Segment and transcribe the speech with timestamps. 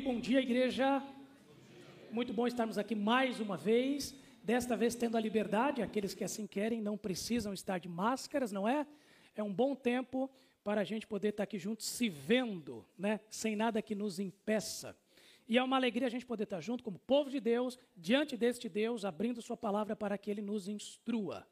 [0.00, 1.02] Bom dia, igreja.
[2.10, 4.16] Muito bom estarmos aqui mais uma vez.
[4.42, 8.66] Desta vez tendo a liberdade, aqueles que assim querem não precisam estar de máscaras, não
[8.66, 8.86] é?
[9.36, 10.30] É um bom tempo
[10.64, 13.20] para a gente poder estar aqui juntos se vendo, né?
[13.28, 14.96] Sem nada que nos impeça.
[15.46, 18.70] E é uma alegria a gente poder estar junto como povo de Deus, diante deste
[18.70, 21.46] Deus, abrindo sua palavra para que ele nos instrua.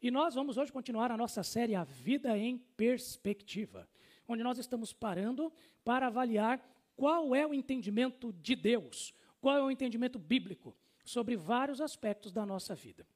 [0.00, 3.86] E nós vamos hoje continuar a nossa série A Vida em Perspectiva,
[4.26, 5.52] onde nós estamos parando
[5.84, 11.80] para avaliar qual é o entendimento de Deus, qual é o entendimento bíblico sobre vários
[11.80, 13.06] aspectos da nossa vida.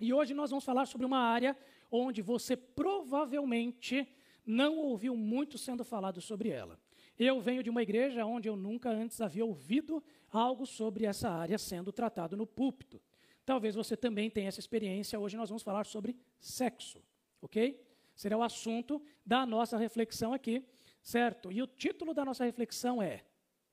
[0.00, 1.56] E hoje nós vamos falar sobre uma área
[1.90, 4.08] onde você provavelmente
[4.44, 6.78] não ouviu muito sendo falado sobre ela.
[7.18, 11.58] Eu venho de uma igreja onde eu nunca antes havia ouvido algo sobre essa área
[11.58, 13.00] sendo tratado no púlpito.
[13.44, 15.20] Talvez você também tenha essa experiência.
[15.20, 17.00] Hoje nós vamos falar sobre sexo,
[17.40, 17.80] ok?
[18.16, 20.64] Será o assunto da nossa reflexão aqui
[21.02, 21.50] certo?
[21.50, 23.24] E o título da nossa reflexão é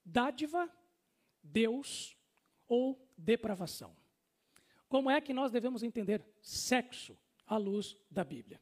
[0.03, 0.69] Dádiva,
[1.44, 2.17] Deus
[2.67, 3.95] ou Depravação.
[4.88, 8.59] Como é que nós devemos entender sexo à luz da Bíblia?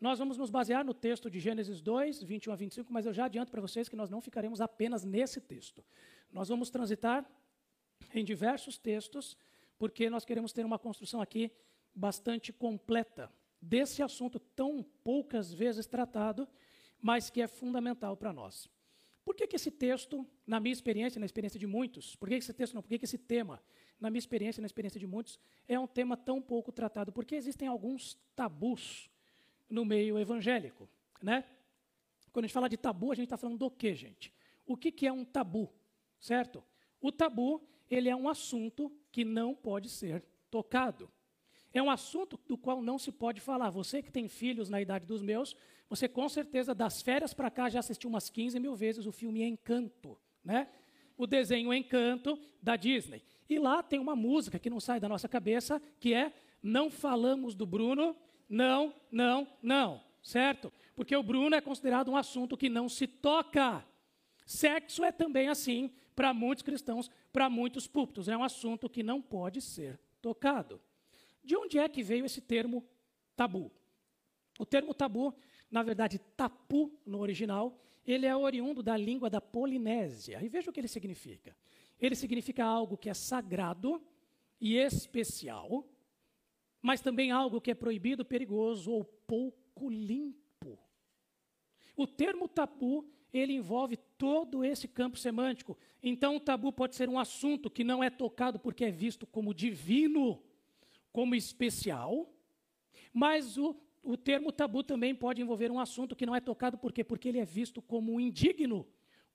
[0.00, 3.26] Nós vamos nos basear no texto de Gênesis 2, 21 a 25, mas eu já
[3.26, 5.84] adianto para vocês que nós não ficaremos apenas nesse texto.
[6.32, 7.28] Nós vamos transitar
[8.14, 9.36] em diversos textos,
[9.78, 11.50] porque nós queremos ter uma construção aqui
[11.94, 16.48] bastante completa desse assunto tão poucas vezes tratado
[17.00, 18.68] mas que é fundamental para nós.
[19.24, 22.52] Por que, que esse texto, na minha experiência, na experiência de muitos, por que esse
[22.52, 23.62] texto não, por que, que esse tema,
[24.00, 27.12] na minha experiência, na experiência de muitos, é um tema tão pouco tratado?
[27.12, 29.10] Porque existem alguns tabus
[29.68, 30.88] no meio evangélico,
[31.22, 31.44] né?
[32.32, 34.32] Quando a gente fala de tabu, a gente está falando do quê, gente?
[34.66, 35.72] O que, que é um tabu,
[36.20, 36.62] certo?
[37.00, 41.10] O tabu, ele é um assunto que não pode ser tocado.
[41.72, 43.70] É um assunto do qual não se pode falar.
[43.70, 45.56] Você que tem filhos na idade dos meus,
[45.90, 49.42] você com certeza das férias para cá já assistiu umas 15 mil vezes o filme
[49.42, 50.68] Encanto, né?
[51.18, 53.22] O desenho Encanto da Disney.
[53.48, 57.56] E lá tem uma música que não sai da nossa cabeça, que é Não falamos
[57.56, 58.14] do Bruno,
[58.48, 60.72] não, não, não, certo?
[60.94, 63.84] Porque o Bruno é considerado um assunto que não se toca.
[64.46, 68.28] Sexo é também assim para muitos cristãos, para muitos púlpitos.
[68.28, 70.80] É um assunto que não pode ser tocado.
[71.42, 72.86] De onde é que veio esse termo
[73.34, 73.72] tabu?
[74.58, 75.34] O termo tabu,
[75.70, 80.42] na verdade, tapu no original, ele é oriundo da língua da Polinésia.
[80.42, 81.56] E veja o que ele significa.
[82.00, 84.02] Ele significa algo que é sagrado
[84.60, 85.86] e especial,
[86.82, 90.78] mas também algo que é proibido, perigoso ou pouco limpo.
[91.96, 95.78] O termo tabu, ele envolve todo esse campo semântico.
[96.02, 99.54] Então, o tabu pode ser um assunto que não é tocado porque é visto como
[99.54, 100.42] divino
[101.12, 102.32] como especial,
[103.12, 106.92] mas o, o termo tabu também pode envolver um assunto que não é tocado, por
[106.92, 107.04] quê?
[107.04, 108.86] Porque ele é visto como indigno,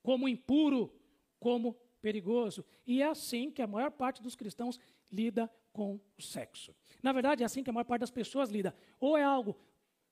[0.01, 0.93] como impuro,
[1.39, 2.65] como perigoso.
[2.85, 4.79] E é assim que a maior parte dos cristãos
[5.11, 6.73] lida com o sexo.
[7.03, 8.75] Na verdade, é assim que a maior parte das pessoas lida.
[8.99, 9.55] Ou é algo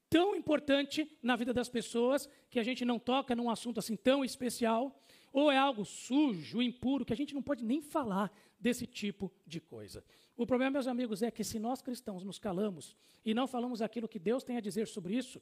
[0.09, 4.24] tão importante na vida das pessoas que a gente não toca num assunto assim tão
[4.24, 9.31] especial, ou é algo sujo, impuro, que a gente não pode nem falar desse tipo
[9.47, 10.03] de coisa.
[10.36, 14.08] O problema, meus amigos, é que se nós cristãos nos calamos e não falamos aquilo
[14.08, 15.42] que Deus tem a dizer sobre isso,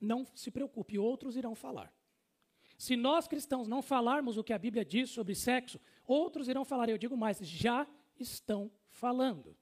[0.00, 1.92] não se preocupe, outros irão falar.
[2.76, 6.88] Se nós cristãos não falarmos o que a Bíblia diz sobre sexo, outros irão falar.
[6.88, 7.86] Eu digo mais, já
[8.18, 9.56] estão falando.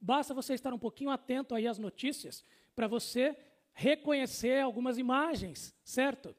[0.00, 3.36] Basta você estar um pouquinho atento aí às notícias para você
[3.72, 6.34] reconhecer algumas imagens, certo?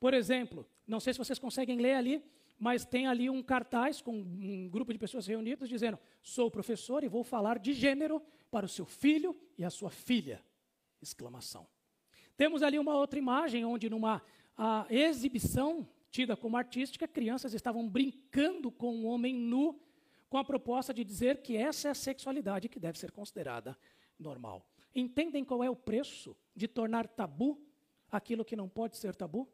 [0.00, 2.24] Por exemplo, não sei se vocês conseguem ler ali,
[2.58, 7.08] mas tem ali um cartaz com um grupo de pessoas reunidas dizendo: Sou professor e
[7.08, 8.20] vou falar de gênero
[8.50, 10.42] para o seu filho e a sua filha!
[11.00, 11.66] Exclamação.
[12.36, 14.22] Temos ali uma outra imagem onde, numa
[14.90, 19.80] exibição tida como artística, crianças estavam brincando com um homem nu,
[20.28, 23.78] com a proposta de dizer que essa é a sexualidade que deve ser considerada
[24.18, 24.66] normal.
[24.94, 27.60] Entendem qual é o preço de tornar tabu
[28.10, 29.48] aquilo que não pode ser tabu?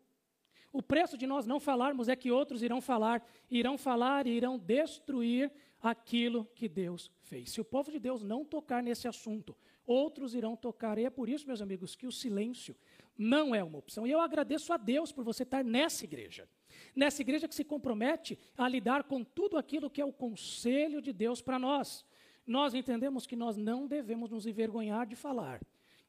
[0.75, 4.59] O preço de nós não falarmos é que outros irão falar, irão falar e irão
[4.59, 5.49] destruir
[5.81, 7.53] aquilo que Deus fez.
[7.53, 9.57] Se o povo de Deus não tocar nesse assunto,
[9.87, 10.99] outros irão tocar.
[10.99, 12.75] E é por isso, meus amigos, que o silêncio
[13.17, 14.05] não é uma opção.
[14.05, 16.49] E eu agradeço a Deus por você estar nessa igreja.
[16.93, 21.13] Nessa igreja que se compromete a lidar com tudo aquilo que é o conselho de
[21.13, 22.05] Deus para nós.
[22.45, 25.61] Nós entendemos que nós não devemos nos envergonhar de falar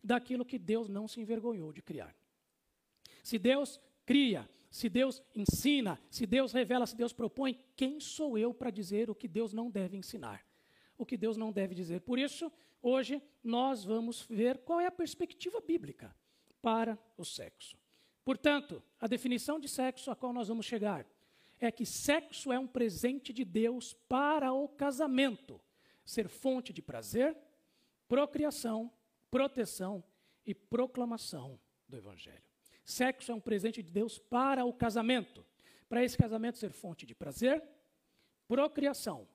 [0.04, 2.16] daquilo que Deus não se envergonhou de criar.
[3.22, 8.54] Se Deus cria, se Deus ensina, se Deus revela, se Deus propõe, quem sou eu
[8.54, 10.46] para dizer o que Deus não deve ensinar?
[10.98, 12.02] O que Deus não deve dizer.
[12.02, 12.52] Por isso,
[12.82, 16.14] hoje nós vamos ver qual é a perspectiva bíblica
[16.62, 17.78] para o sexo.
[18.26, 21.08] Portanto, a definição de sexo a qual nós vamos chegar
[21.58, 25.58] é que sexo é um presente de Deus para o casamento,
[26.04, 27.34] ser fonte de prazer,
[28.10, 28.92] procriação,
[29.32, 30.04] proteção
[30.46, 31.58] e proclamação
[31.88, 32.55] do Evangelho.
[32.86, 35.44] Sexo é um presente de Deus para o casamento,
[35.90, 37.64] para esse casamento ser fonte de prazer,
[38.48, 39.28] procriação,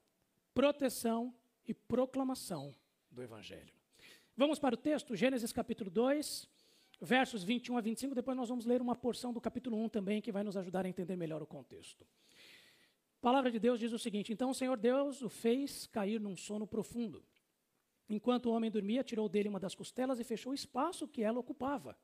[0.55, 1.35] proteção
[1.67, 2.73] e proclamação
[3.11, 3.75] do Evangelho.
[4.37, 6.49] Vamos para o texto, Gênesis capítulo 2,
[7.01, 8.15] versos 21 a 25.
[8.15, 10.89] Depois nós vamos ler uma porção do capítulo 1 também, que vai nos ajudar a
[10.89, 12.07] entender melhor o contexto.
[13.19, 16.37] A palavra de Deus diz o seguinte: Então o Senhor Deus o fez cair num
[16.37, 17.25] sono profundo.
[18.09, 21.41] Enquanto o homem dormia, tirou dele uma das costelas e fechou o espaço que ela
[21.41, 21.99] ocupava.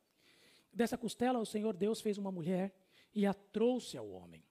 [0.77, 2.71] Dessa costela, o Senhor Deus fez uma mulher
[3.11, 4.43] e a trouxe ao homem.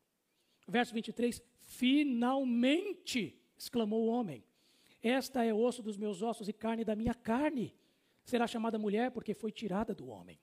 [0.66, 3.40] Verso 23: Finalmente!
[3.56, 4.42] exclamou o homem.
[5.00, 7.72] Esta é osso dos meus ossos e carne da minha carne.
[8.24, 10.36] Será chamada mulher porque foi tirada do homem.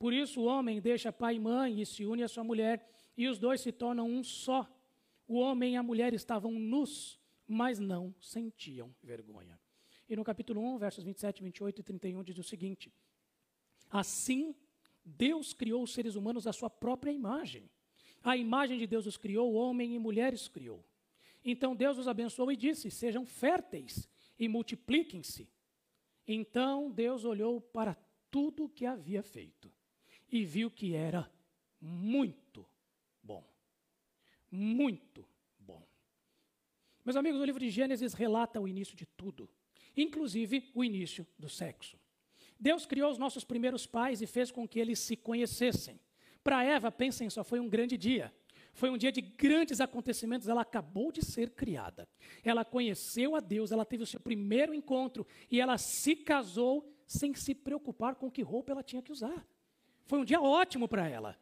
[0.00, 2.84] Por isso o homem deixa pai e mãe e se une à sua mulher,
[3.16, 4.68] e os dois se tornam um só.
[5.28, 9.60] O homem e a mulher estavam nus, mas não sentiam vergonha.
[10.08, 12.92] E no capítulo 1, versos 27, 28 e 31 diz o seguinte:
[13.88, 14.56] Assim
[15.04, 17.68] Deus criou os seres humanos à sua própria imagem.
[18.22, 20.84] A imagem de Deus os criou, homem e mulheres criou.
[21.44, 24.08] Então Deus os abençoou e disse: Sejam férteis
[24.38, 25.48] e multipliquem-se.
[26.26, 27.96] Então Deus olhou para
[28.30, 29.72] tudo que havia feito
[30.30, 31.30] e viu que era
[31.80, 32.66] muito
[33.22, 33.44] bom.
[34.50, 35.26] Muito
[35.58, 35.86] bom.
[37.04, 39.48] Meus amigos, o livro de Gênesis relata o início de tudo,
[39.96, 41.98] inclusive o início do sexo.
[42.60, 45.98] Deus criou os nossos primeiros pais e fez com que eles se conhecessem.
[46.44, 48.32] Para Eva, pensem só, foi um grande dia.
[48.72, 50.48] Foi um dia de grandes acontecimentos.
[50.48, 52.08] Ela acabou de ser criada.
[52.44, 57.34] Ela conheceu a Deus, ela teve o seu primeiro encontro e ela se casou sem
[57.34, 59.46] se preocupar com que roupa ela tinha que usar.
[60.04, 61.36] Foi um dia ótimo para ela.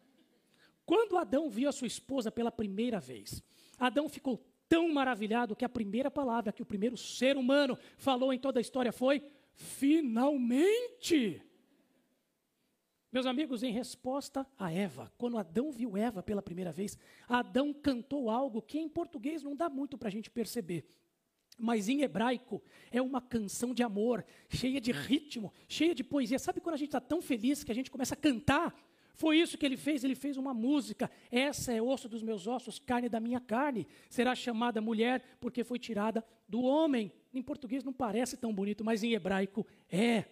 [0.87, 3.43] Quando Adão viu a sua esposa pela primeira vez,
[3.79, 8.39] Adão ficou tão maravilhado que a primeira palavra que o primeiro ser humano falou em
[8.39, 9.23] toda a história foi:
[9.59, 11.43] finalmente!
[13.11, 16.97] Meus amigos, em resposta a Eva, quando Adão viu Eva pela primeira vez,
[17.27, 20.87] Adão cantou algo que em português não dá muito para a gente perceber.
[21.59, 22.63] Mas em hebraico
[22.93, 26.39] é uma canção de amor, cheia de ritmo, cheia de poesia.
[26.39, 28.79] Sabe quando a gente está tão feliz que a gente começa a cantar?
[29.19, 31.11] Foi isso que ele fez, ele fez uma música.
[31.29, 33.85] Essa é osso dos meus ossos, carne da minha carne.
[34.09, 37.11] Será chamada mulher porque foi tirada do homem.
[37.35, 40.25] Em português não parece tão bonito, mas em hebraico é.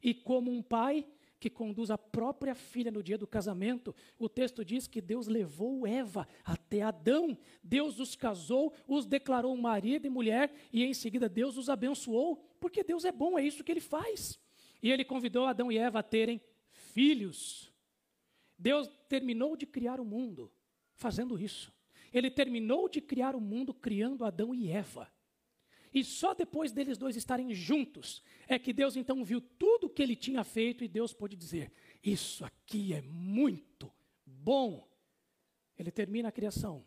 [0.00, 1.04] E como um pai
[1.40, 5.84] que conduz a própria filha no dia do casamento, o texto diz que Deus levou
[5.84, 7.36] Eva até Adão.
[7.64, 12.84] Deus os casou, os declarou marido e mulher, e em seguida Deus os abençoou, porque
[12.84, 14.38] Deus é bom, é isso que ele faz.
[14.80, 16.40] E ele convidou Adão e Eva a terem
[16.70, 17.69] filhos.
[18.60, 20.52] Deus terminou de criar o mundo
[20.94, 21.72] fazendo isso.
[22.12, 25.10] Ele terminou de criar o mundo criando Adão e Eva.
[25.92, 30.02] E só depois deles dois estarem juntos é que Deus então viu tudo o que
[30.02, 31.72] ele tinha feito e Deus pôde dizer:
[32.04, 33.90] Isso aqui é muito
[34.26, 34.86] bom.
[35.78, 36.84] Ele termina a criação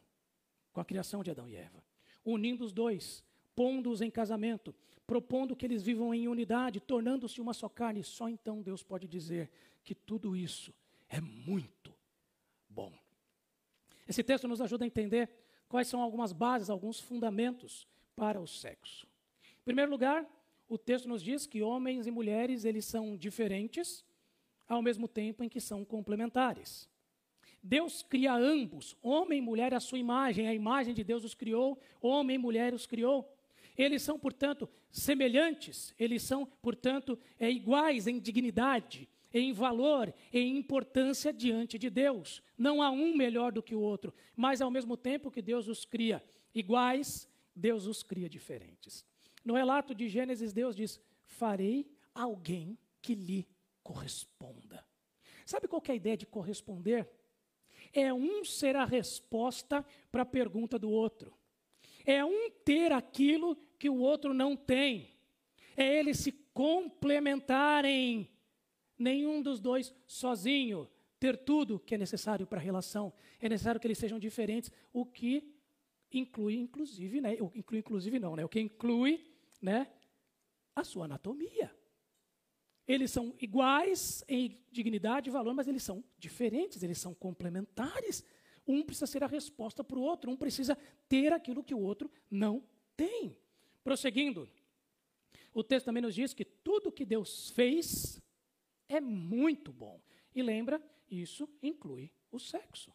[0.71, 1.83] com a criação de Adão e Eva,
[2.23, 3.23] unindo os dois,
[3.55, 4.75] pondo-os em casamento,
[5.07, 8.03] propondo que eles vivam em unidade, tornando-se uma só carne.
[8.03, 9.49] Só então Deus pode dizer
[9.83, 10.73] que tudo isso
[11.13, 11.93] é muito
[12.67, 12.91] bom.
[14.07, 15.29] Esse texto nos ajuda a entender
[15.69, 19.07] quais são algumas bases, alguns fundamentos para o sexo.
[19.61, 20.25] Em primeiro lugar,
[20.67, 24.03] o texto nos diz que homens e mulheres eles são diferentes,
[24.67, 26.89] ao mesmo tempo em que são complementares.
[27.61, 31.79] Deus cria ambos, homem e mulher, a sua imagem, a imagem de Deus os criou,
[32.01, 33.31] homem e mulher os criou.
[33.77, 41.33] Eles são, portanto, semelhantes, eles são, portanto, é, iguais em dignidade, em valor, em importância
[41.33, 42.43] diante de Deus.
[42.57, 45.85] Não há um melhor do que o outro, mas ao mesmo tempo que Deus os
[45.85, 46.23] cria
[46.53, 49.05] iguais, Deus os cria diferentes.
[49.43, 53.47] No relato de Gênesis, Deus diz: Farei alguém que lhe
[53.81, 54.85] corresponda.
[55.45, 57.09] Sabe qual é a ideia de corresponder?
[57.91, 61.33] É um ser a resposta para a pergunta do outro.
[62.05, 65.09] É um ter aquilo que o outro não tem.
[65.75, 68.29] É eles se complementarem.
[68.97, 73.13] Nenhum dos dois sozinho ter tudo que é necessário para a relação.
[73.39, 75.55] É necessário que eles sejam diferentes, o que
[76.11, 79.25] inclui inclusive, né, inclui inclusive não, né, o que inclui,
[79.61, 79.91] né,
[80.75, 81.73] a sua anatomia.
[82.87, 88.23] Eles são iguais em dignidade e valor, mas eles são diferentes, eles são complementares.
[88.67, 92.11] Um precisa ser a resposta para o outro, um precisa ter aquilo que o outro
[92.29, 92.63] não
[92.97, 93.37] tem.
[93.83, 94.49] Prosseguindo,
[95.53, 98.21] o texto também nos diz que tudo que Deus fez
[98.95, 100.01] é muito bom.
[100.35, 102.93] E lembra, isso inclui o sexo.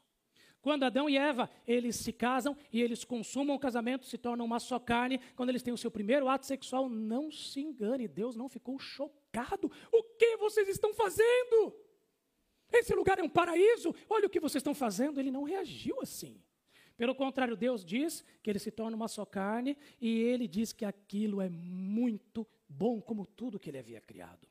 [0.61, 4.59] Quando Adão e Eva, eles se casam e eles consumam o casamento, se tornam uma
[4.59, 8.49] só carne, quando eles têm o seu primeiro ato sexual, não se engane, Deus não
[8.49, 9.71] ficou chocado.
[9.93, 11.75] O que vocês estão fazendo?
[12.73, 15.21] Esse lugar é um paraíso, olha o que vocês estão fazendo.
[15.21, 16.43] Ele não reagiu assim.
[16.97, 20.85] Pelo contrário, Deus diz que ele se torna uma só carne e ele diz que
[20.85, 24.49] aquilo é muito bom, como tudo que ele havia criado.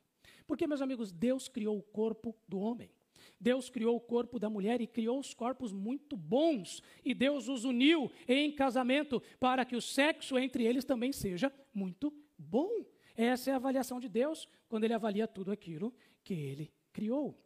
[0.48, 2.90] Porque, meus amigos, Deus criou o corpo do homem.
[3.38, 6.82] Deus criou o corpo da mulher e criou os corpos muito bons.
[7.04, 12.10] E Deus os uniu em casamento para que o sexo entre eles também seja muito
[12.38, 12.70] bom.
[13.14, 17.38] Essa é a avaliação de Deus quando ele avalia tudo aquilo que ele criou.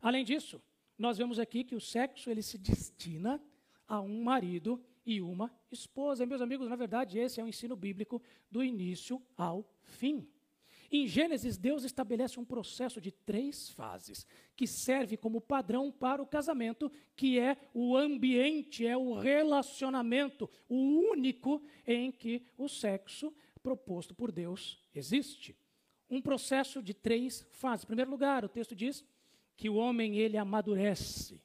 [0.00, 0.62] Além disso,
[0.96, 3.42] nós vemos aqui que o sexo ele se destina
[3.88, 6.22] a um marido e uma esposa.
[6.22, 10.28] E, meus amigos, na verdade, esse é o ensino bíblico do início ao fim.
[10.90, 16.26] Em Gênesis, Deus estabelece um processo de três fases, que serve como padrão para o
[16.26, 20.76] casamento, que é o ambiente, é o relacionamento, o
[21.10, 25.56] único em que o sexo proposto por Deus existe.
[26.08, 27.84] Um processo de três fases.
[27.84, 29.04] Em primeiro lugar, o texto diz
[29.56, 31.40] que o homem ele amadurece.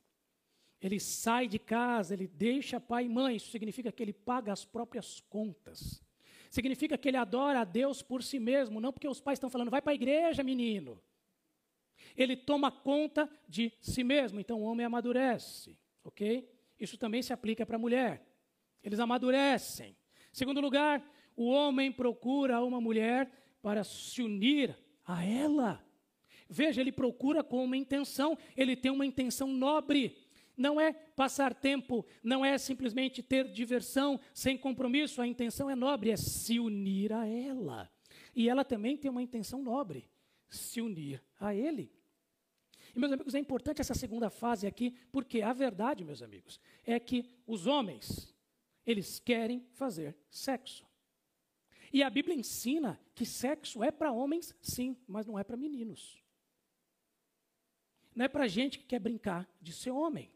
[0.79, 4.65] Ele sai de casa, ele deixa pai e mãe, isso significa que ele paga as
[4.65, 6.03] próprias contas.
[6.51, 9.71] Significa que ele adora a Deus por si mesmo, não porque os pais estão falando,
[9.71, 11.01] vai para a igreja, menino.
[12.13, 16.51] Ele toma conta de si mesmo, então o homem amadurece, ok?
[16.77, 18.27] Isso também se aplica para a mulher.
[18.83, 19.95] Eles amadurecem.
[20.33, 21.01] Segundo lugar,
[21.37, 23.31] o homem procura uma mulher
[23.61, 25.81] para se unir a ela.
[26.49, 30.17] Veja, ele procura com uma intenção, ele tem uma intenção nobre
[30.61, 36.11] não é passar tempo, não é simplesmente ter diversão sem compromisso, a intenção é nobre,
[36.11, 37.91] é se unir a ela.
[38.35, 40.09] E ela também tem uma intenção nobre,
[40.49, 41.91] se unir a ele.
[42.95, 46.99] E, meus amigos, é importante essa segunda fase aqui, porque a verdade, meus amigos, é
[46.99, 48.33] que os homens,
[48.85, 50.85] eles querem fazer sexo.
[51.91, 56.21] E a Bíblia ensina que sexo é para homens, sim, mas não é para meninos.
[58.15, 60.31] Não é para gente que quer brincar de ser homem.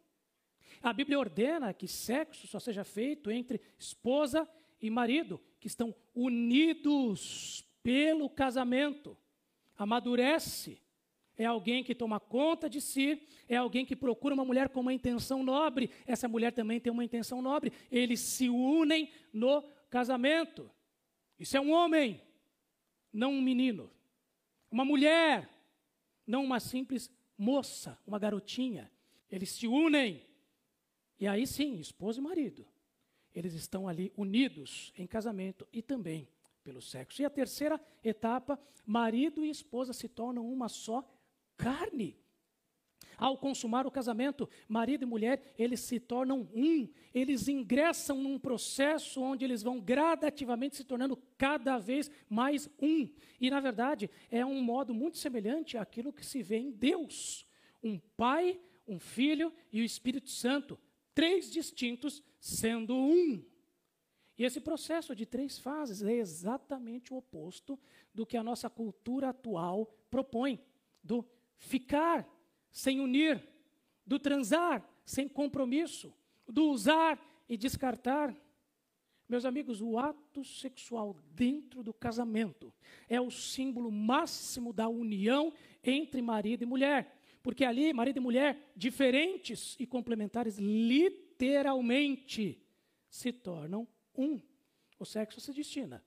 [0.85, 4.47] A Bíblia ordena que sexo só seja feito entre esposa
[4.79, 9.17] e marido, que estão unidos pelo casamento.
[9.75, 10.79] Amadurece.
[11.35, 14.93] É alguém que toma conta de si, é alguém que procura uma mulher com uma
[14.93, 15.89] intenção nobre.
[16.05, 17.73] Essa mulher também tem uma intenção nobre.
[17.91, 20.69] Eles se unem no casamento.
[21.39, 22.21] Isso é um homem,
[23.11, 23.89] não um menino.
[24.69, 25.49] Uma mulher,
[26.27, 28.91] não uma simples moça, uma garotinha.
[29.31, 30.21] Eles se unem
[31.19, 32.65] e aí sim, esposa e marido,
[33.33, 36.27] eles estão ali unidos em casamento e também
[36.63, 37.21] pelo sexo.
[37.21, 41.07] E a terceira etapa, marido e esposa se tornam uma só
[41.57, 42.17] carne.
[43.17, 49.21] Ao consumar o casamento, marido e mulher, eles se tornam um, eles ingressam num processo
[49.21, 53.07] onde eles vão gradativamente se tornando cada vez mais um.
[53.39, 57.45] E, na verdade, é um modo muito semelhante àquilo que se vê em Deus:
[57.81, 60.77] um pai, um filho e o Espírito Santo
[61.15, 63.43] três distintos sendo um.
[64.37, 67.79] E esse processo de três fases é exatamente o oposto
[68.13, 70.61] do que a nossa cultura atual propõe:
[71.01, 71.25] do
[71.57, 72.29] ficar
[72.69, 73.41] sem unir,
[74.05, 76.13] do transar sem compromisso,
[76.47, 78.35] do usar e descartar.
[79.27, 82.71] Meus amigos, o ato sexual dentro do casamento
[83.09, 85.51] é o símbolo máximo da união
[85.83, 87.19] entre marido e mulher.
[87.45, 92.59] Porque ali, marido e mulher, diferentes e complementares, literalmente
[93.07, 93.87] se tornam
[94.17, 94.41] um.
[94.97, 96.03] O sexo se destina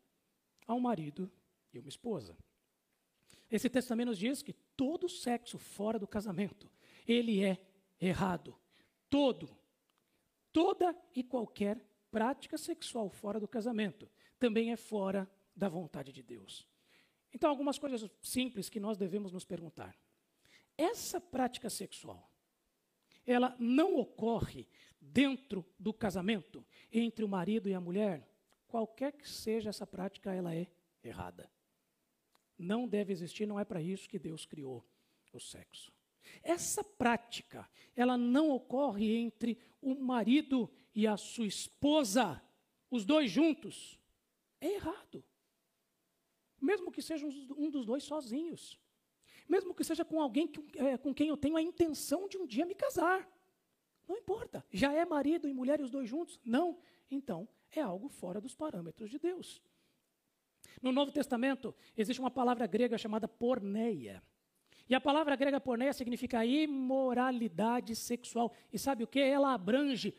[0.66, 1.30] a um marido
[1.72, 2.36] e uma esposa.
[3.48, 6.68] Esse texto também nos diz que todo sexo fora do casamento,
[7.06, 7.56] ele é
[8.00, 8.58] errado.
[9.08, 9.56] Todo.
[10.52, 11.80] Toda e qualquer
[12.10, 16.66] prática sexual fora do casamento também é fora da vontade de Deus.
[17.32, 19.96] Então, algumas coisas simples que nós devemos nos perguntar.
[20.78, 22.30] Essa prática sexual,
[23.26, 24.64] ela não ocorre
[25.00, 28.30] dentro do casamento entre o marido e a mulher.
[28.68, 30.68] Qualquer que seja essa prática, ela é
[31.02, 31.50] errada.
[32.56, 34.86] Não deve existir, não é para isso que Deus criou
[35.32, 35.92] o sexo.
[36.44, 42.40] Essa prática, ela não ocorre entre o marido e a sua esposa,
[42.88, 43.98] os dois juntos.
[44.60, 45.24] É errado.
[46.60, 48.78] Mesmo que seja um dos dois sozinhos
[49.48, 52.46] mesmo que seja com alguém que, é, com quem eu tenho a intenção de um
[52.46, 53.28] dia me casar.
[54.06, 54.64] Não importa.
[54.70, 56.38] Já é marido e mulher e os dois juntos?
[56.44, 56.78] Não.
[57.10, 59.62] Então, é algo fora dos parâmetros de Deus.
[60.82, 64.22] No Novo Testamento, existe uma palavra grega chamada porneia.
[64.88, 68.52] E a palavra grega porneia significa imoralidade sexual.
[68.72, 69.20] E sabe o que?
[69.20, 70.14] Ela abrange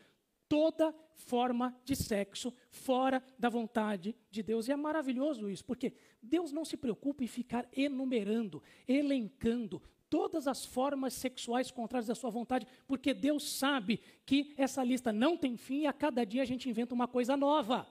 [0.50, 4.68] toda forma de sexo fora da vontade de Deus.
[4.68, 10.65] E é maravilhoso isso, porque Deus não se preocupa em ficar enumerando, elencando todas as
[10.65, 15.82] formas sexuais contrárias à sua vontade, porque Deus sabe que essa lista não tem fim
[15.82, 17.88] e a cada dia a gente inventa uma coisa nova.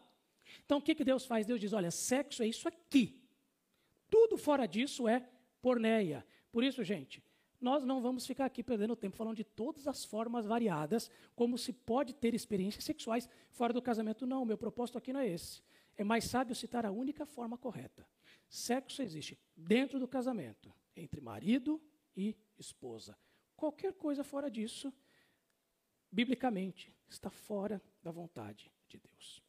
[0.65, 1.47] Então o que, que Deus faz?
[1.47, 3.23] Deus diz: olha, sexo é isso aqui.
[4.11, 5.29] Tudo fora disso é
[5.63, 6.27] porneia.
[6.51, 7.23] Por isso, gente,
[7.61, 11.73] nós não vamos ficar aqui perdendo tempo falando de todas as formas variadas, como se
[11.73, 14.27] pode ter experiências sexuais fora do casamento.
[14.27, 15.63] Não, meu propósito aqui não é esse.
[15.97, 18.07] É mais sábio citar a única forma correta.
[18.49, 21.83] Sexo existe dentro do casamento, entre marido
[22.17, 23.19] e esposa.
[23.57, 24.93] Qualquer coisa fora disso,
[26.11, 29.43] biblicamente, está fora da vontade de Deus.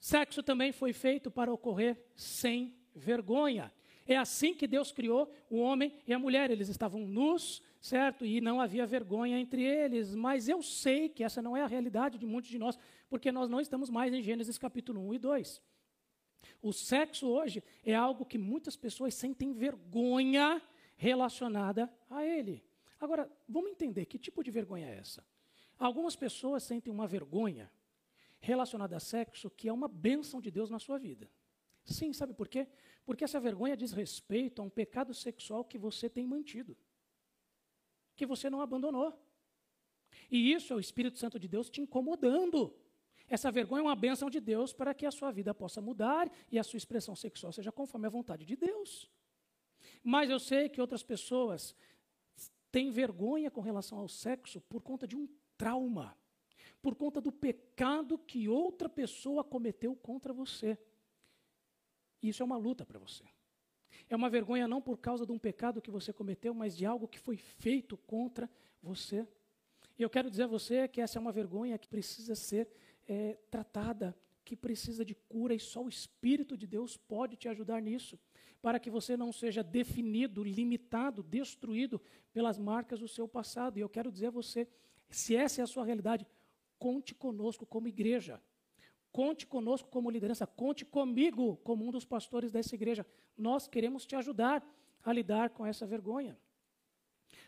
[0.00, 3.72] Sexo também foi feito para ocorrer sem vergonha.
[4.06, 6.50] É assim que Deus criou o homem e a mulher.
[6.50, 8.24] Eles estavam nus, certo?
[8.24, 10.14] E não havia vergonha entre eles.
[10.14, 12.78] Mas eu sei que essa não é a realidade de muitos de nós,
[13.08, 15.62] porque nós não estamos mais em Gênesis capítulo 1 e 2.
[16.60, 20.60] O sexo hoje é algo que muitas pessoas sentem vergonha
[20.96, 22.64] relacionada a ele.
[23.00, 25.24] Agora, vamos entender que tipo de vergonha é essa?
[25.78, 27.70] Algumas pessoas sentem uma vergonha
[28.38, 31.28] relacionada a sexo que é uma bênção de Deus na sua vida.
[31.84, 32.68] Sim, sabe por quê?
[33.04, 36.76] Porque essa vergonha diz respeito a um pecado sexual que você tem mantido,
[38.14, 39.12] que você não abandonou.
[40.30, 42.74] E isso é o Espírito Santo de Deus te incomodando.
[43.28, 46.58] Essa vergonha é uma bênção de Deus para que a sua vida possa mudar e
[46.58, 49.10] a sua expressão sexual seja conforme a vontade de Deus.
[50.02, 51.74] Mas eu sei que outras pessoas
[52.70, 56.16] têm vergonha com relação ao sexo por conta de um trauma,
[56.80, 60.78] por conta do pecado que outra pessoa cometeu contra você.
[62.22, 63.24] Isso é uma luta para você.
[64.08, 67.08] É uma vergonha não por causa de um pecado que você cometeu, mas de algo
[67.08, 68.48] que foi feito contra
[68.82, 69.26] você.
[69.98, 72.68] E eu quero dizer a você que essa é uma vergonha que precisa ser
[73.08, 77.80] é, tratada, que precisa de cura, e só o Espírito de Deus pode te ajudar
[77.80, 78.18] nisso
[78.60, 82.00] para que você não seja definido, limitado, destruído
[82.32, 83.76] pelas marcas do seu passado.
[83.76, 84.68] E eu quero dizer a você,
[85.10, 86.24] se essa é a sua realidade,
[86.78, 88.40] conte conosco como igreja.
[89.12, 93.06] Conte conosco como liderança, conte comigo como um dos pastores dessa igreja.
[93.36, 94.66] Nós queremos te ajudar
[95.04, 96.36] a lidar com essa vergonha.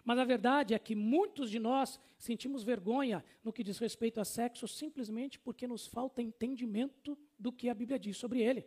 [0.05, 4.25] Mas a verdade é que muitos de nós sentimos vergonha no que diz respeito a
[4.25, 8.67] sexo simplesmente porque nos falta entendimento do que a Bíblia diz sobre ele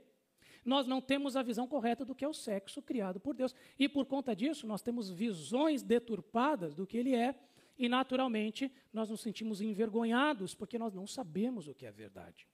[0.67, 3.55] nós não temos a visão correta do que é o sexo criado por Deus.
[3.79, 7.33] E por conta disso, nós temos visões deturpadas do que ele é,
[7.77, 12.45] e naturalmente nós nos sentimos envergonhados porque nós não sabemos o que é verdade.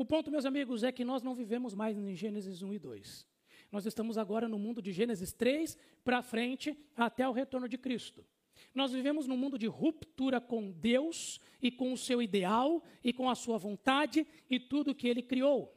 [0.00, 3.26] O ponto, meus amigos, é que nós não vivemos mais em Gênesis 1 e 2.
[3.70, 8.24] Nós estamos agora no mundo de Gênesis 3 para frente até o retorno de Cristo.
[8.74, 13.28] Nós vivemos num mundo de ruptura com Deus e com o seu ideal e com
[13.28, 15.70] a sua vontade e tudo que ele criou.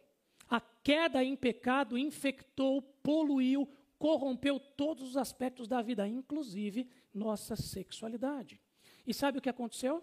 [0.50, 3.68] A queda em pecado infectou, poluiu,
[4.00, 8.58] corrompeu todos os aspectos da vida, inclusive nossa sexualidade.
[9.06, 10.02] E sabe o que aconteceu?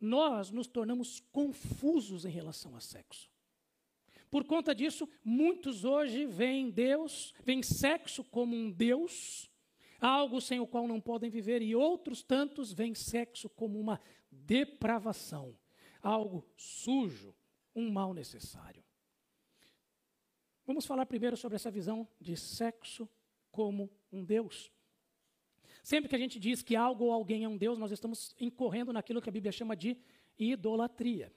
[0.00, 3.33] Nós nos tornamos confusos em relação a sexo.
[4.34, 9.48] Por conta disso, muitos hoje veem Deus, veem sexo como um Deus,
[10.00, 15.56] algo sem o qual não podem viver, e outros tantos veem sexo como uma depravação,
[16.02, 17.32] algo sujo,
[17.76, 18.82] um mal necessário.
[20.66, 23.08] Vamos falar primeiro sobre essa visão de sexo
[23.52, 24.72] como um Deus.
[25.80, 28.92] Sempre que a gente diz que algo ou alguém é um Deus, nós estamos incorrendo
[28.92, 29.96] naquilo que a Bíblia chama de
[30.36, 31.32] idolatria.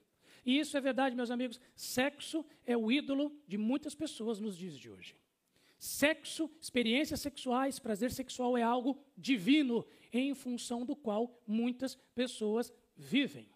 [0.48, 1.60] E isso é verdade, meus amigos.
[1.76, 5.16] Sexo é o ídolo de muitas pessoas nos dias de hoje.
[5.78, 13.48] Sexo, experiências sexuais, prazer sexual é algo divino, em função do qual muitas pessoas vivem.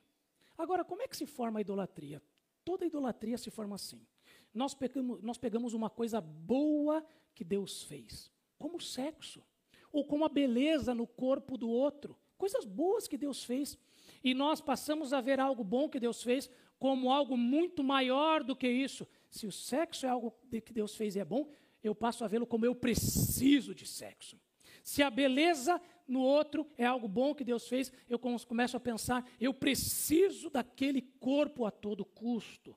[0.55, 2.21] Agora, como é que se forma a idolatria?
[2.63, 4.05] Toda idolatria se forma assim
[4.53, 9.43] nós pegamos, nós pegamos uma coisa boa que Deus fez, como o sexo,
[9.91, 13.77] ou como a beleza no corpo do outro, coisas boas que Deus fez,
[14.23, 16.49] e nós passamos a ver algo bom que Deus fez
[16.81, 19.07] como algo muito maior do que isso.
[19.29, 21.47] Se o sexo é algo que Deus fez e é bom,
[21.83, 24.35] eu passo a vê-lo como eu preciso de sexo.
[24.81, 29.29] Se a beleza no outro é algo bom que Deus fez, eu começo a pensar,
[29.39, 32.75] eu preciso daquele corpo a todo custo.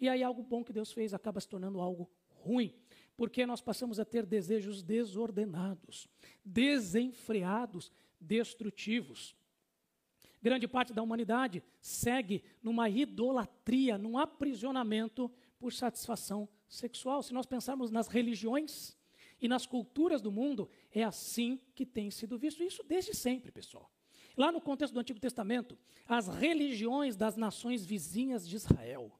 [0.00, 2.74] E aí algo bom que Deus fez acaba se tornando algo ruim,
[3.16, 6.08] porque nós passamos a ter desejos desordenados,
[6.44, 9.32] desenfreados, destrutivos.
[10.44, 17.22] Grande parte da humanidade segue numa idolatria, num aprisionamento por satisfação sexual.
[17.22, 18.94] Se nós pensarmos nas religiões,
[19.40, 22.62] E nas culturas do mundo é assim que tem sido visto.
[22.62, 23.90] Isso desde sempre, pessoal.
[24.36, 25.78] Lá no contexto do Antigo Testamento,
[26.08, 29.12] as religiões das nações vizinhas de Israel,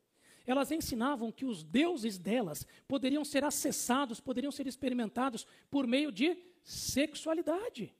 [0.46, 6.36] elas ensinavam que os deuses delas poderiam ser acessados, poderiam ser experimentados por meio de
[6.62, 7.94] sexualidade.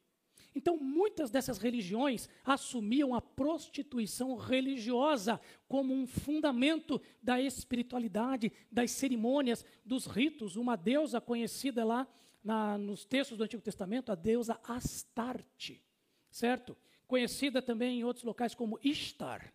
[0.54, 9.64] Então, muitas dessas religiões assumiam a prostituição religiosa como um fundamento da espiritualidade, das cerimônias,
[9.84, 10.54] dos ritos.
[10.54, 12.06] Uma deusa conhecida lá
[12.42, 15.82] na, nos textos do Antigo Testamento, a deusa Astarte,
[16.30, 16.76] certo?
[17.08, 19.52] Conhecida também em outros locais como Ishtar.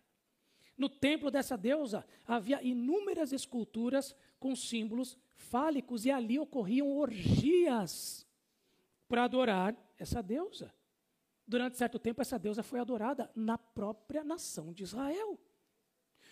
[0.76, 8.26] No templo dessa deusa havia inúmeras esculturas com símbolos fálicos e ali ocorriam orgias
[9.08, 10.72] para adorar essa deusa.
[11.50, 15.36] Durante certo tempo, essa deusa foi adorada na própria nação de Israel.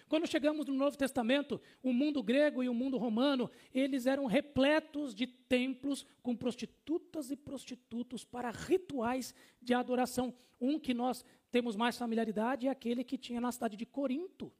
[0.08, 5.16] Quando chegamos no Novo Testamento, o mundo grego e o mundo romano, eles eram repletos
[5.16, 10.32] de templos com prostitutas e prostitutos para rituais de adoração.
[10.60, 14.52] Um que nós temos mais familiaridade é aquele que tinha na cidade de Corinto,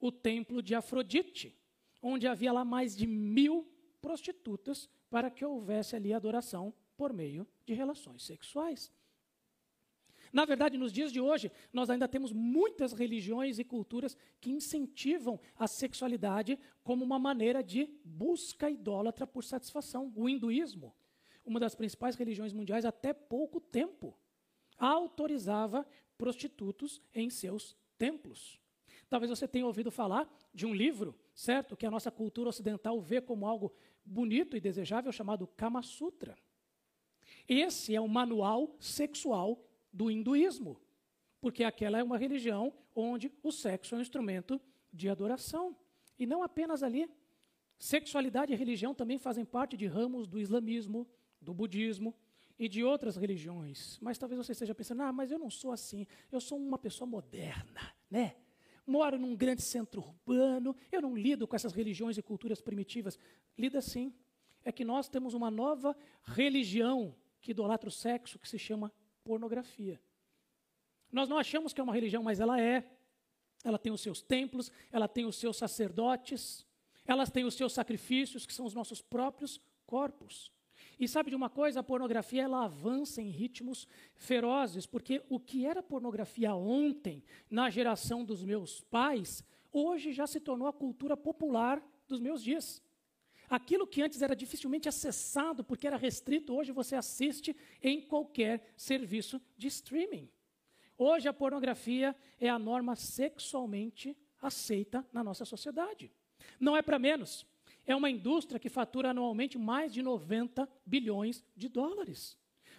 [0.00, 1.54] o templo de Afrodite,
[2.02, 7.74] onde havia lá mais de mil prostitutas para que houvesse ali adoração por meio de
[7.74, 8.90] relações sexuais.
[10.32, 15.38] Na verdade, nos dias de hoje, nós ainda temos muitas religiões e culturas que incentivam
[15.54, 20.10] a sexualidade como uma maneira de busca idólatra por satisfação.
[20.16, 20.94] O hinduísmo,
[21.44, 24.18] uma das principais religiões mundiais até pouco tempo,
[24.78, 28.58] autorizava prostitutos em seus templos.
[29.10, 33.20] Talvez você tenha ouvido falar de um livro, certo, que a nossa cultura ocidental vê
[33.20, 33.70] como algo
[34.02, 36.34] bonito e desejável, chamado Kama Sutra.
[37.46, 39.62] Esse é o manual sexual
[39.92, 40.80] do hinduísmo,
[41.40, 44.60] porque aquela é uma religião onde o sexo é um instrumento
[44.92, 45.76] de adoração.
[46.18, 47.08] E não apenas ali.
[47.78, 51.08] Sexualidade e religião também fazem parte de ramos do islamismo,
[51.40, 52.14] do budismo
[52.58, 53.98] e de outras religiões.
[54.00, 57.08] Mas talvez você esteja pensando, ah, mas eu não sou assim, eu sou uma pessoa
[57.08, 58.36] moderna, né?
[58.86, 63.18] Moro num grande centro urbano, eu não lido com essas religiões e culturas primitivas.
[63.58, 64.14] Lida sim.
[64.64, 68.92] É que nós temos uma nova religião que idolatra o sexo, que se chama
[69.24, 70.00] pornografia.
[71.10, 72.90] Nós não achamos que é uma religião, mas ela é.
[73.64, 76.66] Ela tem os seus templos, ela tem os seus sacerdotes,
[77.04, 80.50] elas têm os seus sacrifícios, que são os nossos próprios corpos.
[80.98, 81.80] E sabe de uma coisa?
[81.80, 88.24] A pornografia ela avança em ritmos ferozes, porque o que era pornografia ontem, na geração
[88.24, 92.82] dos meus pais, hoje já se tornou a cultura popular dos meus dias.
[93.52, 99.38] Aquilo que antes era dificilmente acessado porque era restrito, hoje você assiste em qualquer serviço
[99.58, 100.26] de streaming.
[100.96, 106.10] Hoje a pornografia é a norma sexualmente aceita na nossa sociedade.
[106.58, 107.44] Não é para menos.
[107.84, 112.38] É uma indústria que fatura anualmente mais de 90 bilhões de dólares.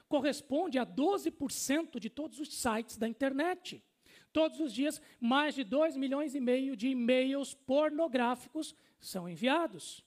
[0.09, 3.83] Corresponde a 12% de todos os sites da internet.
[4.31, 10.03] Todos os dias, mais de 2 milhões e meio de e-mails pornográficos são enviados.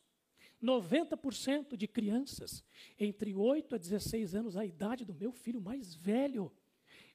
[0.62, 2.64] 90% de crianças
[2.98, 6.52] entre 8 a 16 anos, a idade do meu filho mais velho,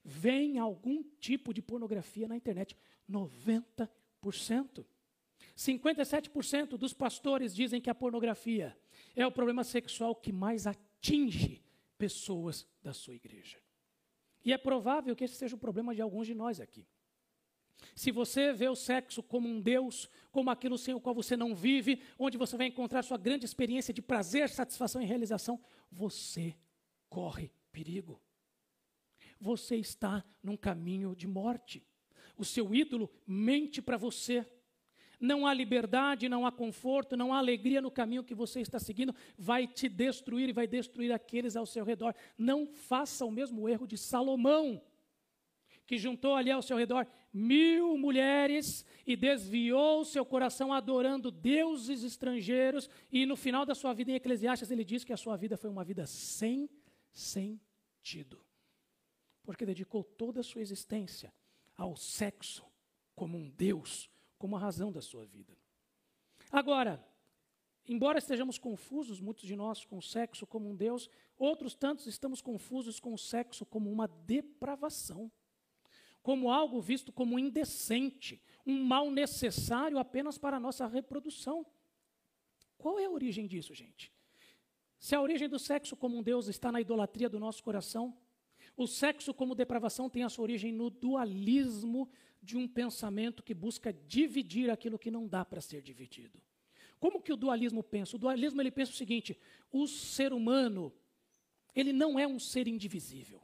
[0.03, 2.75] veem algum tipo de pornografia na internet.
[3.09, 4.85] 90%.
[5.57, 8.77] 57% dos pastores dizem que a pornografia
[9.15, 11.61] é o problema sexual que mais atinge
[11.97, 13.57] pessoas da sua igreja.
[14.43, 16.87] E é provável que esse seja o problema de alguns de nós aqui.
[17.95, 21.55] Se você vê o sexo como um Deus, como aquilo sem o qual você não
[21.55, 25.59] vive, onde você vai encontrar sua grande experiência de prazer, satisfação e realização,
[25.91, 26.55] você
[27.09, 28.21] corre perigo.
[29.39, 31.83] Você está num caminho de morte.
[32.37, 34.45] O seu ídolo mente para você.
[35.19, 39.13] Não há liberdade, não há conforto, não há alegria no caminho que você está seguindo,
[39.37, 42.15] vai te destruir e vai destruir aqueles ao seu redor.
[42.35, 44.81] Não faça o mesmo erro de Salomão
[45.85, 52.89] que juntou ali ao seu redor mil mulheres e desviou seu coração adorando deuses estrangeiros,
[53.11, 55.69] e no final da sua vida em Eclesiastes ele diz que a sua vida foi
[55.69, 56.69] uma vida sem
[57.11, 58.43] sentido,
[59.43, 61.33] porque dedicou toda a sua existência
[61.75, 62.65] ao sexo
[63.15, 65.57] como um Deus, como a razão da sua vida.
[66.51, 67.03] Agora,
[67.87, 72.41] embora estejamos confusos, muitos de nós, com o sexo como um Deus, outros tantos estamos
[72.41, 75.31] confusos com o sexo como uma depravação
[76.21, 81.65] como algo visto como indecente, um mal necessário apenas para a nossa reprodução.
[82.77, 84.11] Qual é a origem disso, gente?
[84.99, 88.15] Se a origem do sexo como um Deus está na idolatria do nosso coração,
[88.77, 92.09] o sexo como depravação tem a sua origem no dualismo
[92.41, 96.41] de um pensamento que busca dividir aquilo que não dá para ser dividido.
[96.99, 98.15] Como que o dualismo pensa?
[98.15, 99.37] O dualismo ele pensa o seguinte:
[99.71, 100.93] o ser humano
[101.73, 103.41] ele não é um ser indivisível.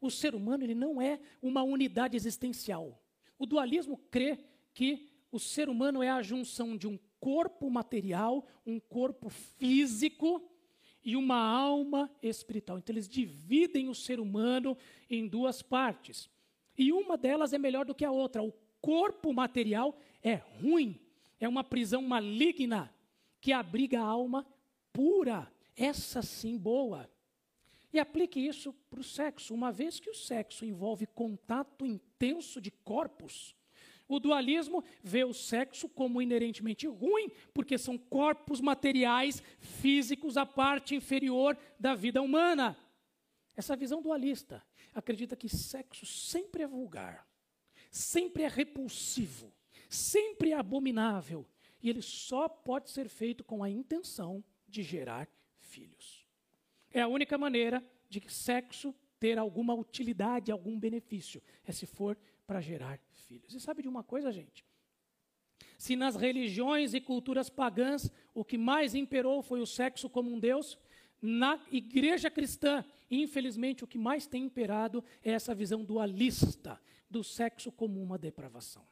[0.00, 3.00] O ser humano ele não é uma unidade existencial.
[3.38, 4.38] O dualismo crê
[4.72, 10.42] que o ser humano é a junção de um corpo material, um corpo físico
[11.04, 12.78] e uma alma espiritual.
[12.78, 14.76] Então eles dividem o ser humano
[15.08, 16.30] em duas partes.
[16.76, 18.42] E uma delas é melhor do que a outra.
[18.42, 21.00] O corpo material é ruim,
[21.40, 22.92] é uma prisão maligna
[23.40, 24.46] que abriga a alma
[24.92, 27.10] pura, essa sim boa.
[27.94, 29.54] E aplique isso para o sexo.
[29.54, 33.54] Uma vez que o sexo envolve contato intenso de corpos,
[34.08, 40.96] o dualismo vê o sexo como inerentemente ruim, porque são corpos materiais, físicos, a parte
[40.96, 42.76] inferior da vida humana.
[43.56, 44.60] Essa visão dualista
[44.92, 47.24] acredita que sexo sempre é vulgar,
[47.92, 49.54] sempre é repulsivo,
[49.88, 51.46] sempre é abominável,
[51.80, 55.28] e ele só pode ser feito com a intenção de gerar
[55.60, 56.23] filhos.
[56.94, 62.60] É a única maneira de sexo ter alguma utilidade, algum benefício, é se for para
[62.60, 63.52] gerar filhos.
[63.52, 64.64] E sabe de uma coisa, gente?
[65.76, 70.38] Se nas religiões e culturas pagãs o que mais imperou foi o sexo como um
[70.38, 70.78] Deus,
[71.20, 76.80] na igreja cristã, infelizmente, o que mais tem imperado é essa visão dualista
[77.10, 78.86] do sexo como uma depravação.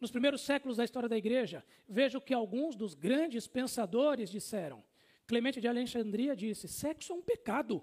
[0.00, 4.82] Nos primeiros séculos da história da igreja, veja o que alguns dos grandes pensadores disseram.
[5.26, 7.82] Clemente de Alexandria disse: sexo é um pecado,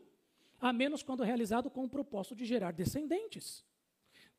[0.59, 3.65] a menos quando realizado com o propósito de gerar descendentes.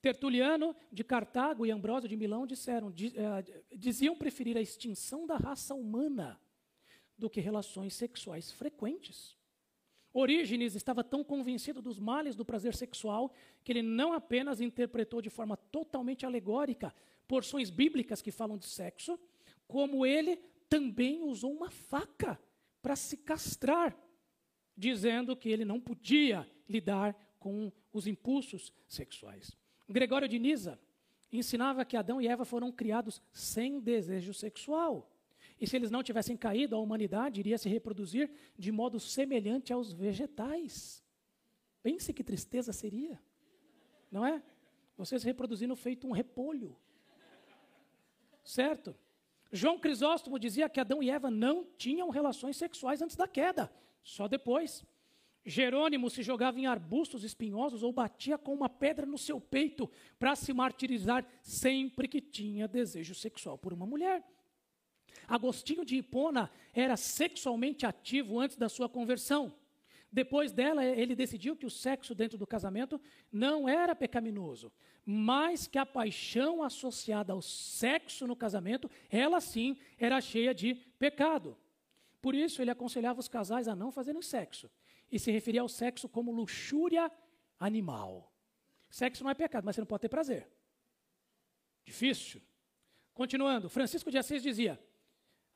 [0.00, 5.74] Tertuliano de Cartago e Ambrósio de Milão disseram, uh, diziam preferir a extinção da raça
[5.74, 6.40] humana
[7.16, 9.36] do que relações sexuais frequentes.
[10.12, 13.32] Orígenes estava tão convencido dos males do prazer sexual
[13.64, 16.94] que ele não apenas interpretou de forma totalmente alegórica
[17.26, 19.18] porções bíblicas que falam de sexo,
[19.66, 20.36] como ele
[20.68, 22.38] também usou uma faca
[22.82, 23.96] para se castrar,
[24.76, 29.56] dizendo que ele não podia lidar com os impulsos sexuais.
[29.88, 30.80] Gregório de Nisa
[31.30, 35.10] ensinava que Adão e Eva foram criados sem desejo sexual.
[35.60, 39.92] E se eles não tivessem caído, a humanidade iria se reproduzir de modo semelhante aos
[39.92, 41.04] vegetais.
[41.82, 43.20] Pense que tristeza seria,
[44.10, 44.42] não é?
[44.96, 46.76] Vocês reproduzindo feito um repolho.
[48.44, 48.96] Certo?
[49.52, 53.70] João Crisóstomo dizia que Adão e Eva não tinham relações sexuais antes da queda,
[54.02, 54.82] só depois.
[55.44, 60.34] Jerônimo se jogava em arbustos espinhosos ou batia com uma pedra no seu peito para
[60.36, 64.24] se martirizar sempre que tinha desejo sexual por uma mulher.
[65.28, 69.52] Agostinho de Hipona era sexualmente ativo antes da sua conversão.
[70.12, 73.00] Depois dela, ele decidiu que o sexo dentro do casamento
[73.32, 74.70] não era pecaminoso,
[75.06, 81.56] mas que a paixão associada ao sexo no casamento, ela sim era cheia de pecado.
[82.20, 84.70] Por isso, ele aconselhava os casais a não fazerem sexo
[85.10, 87.10] e se referia ao sexo como luxúria
[87.58, 88.30] animal.
[88.90, 90.46] Sexo não é pecado, mas você não pode ter prazer.
[91.86, 92.42] Difícil.
[93.14, 94.78] Continuando, Francisco de Assis dizia: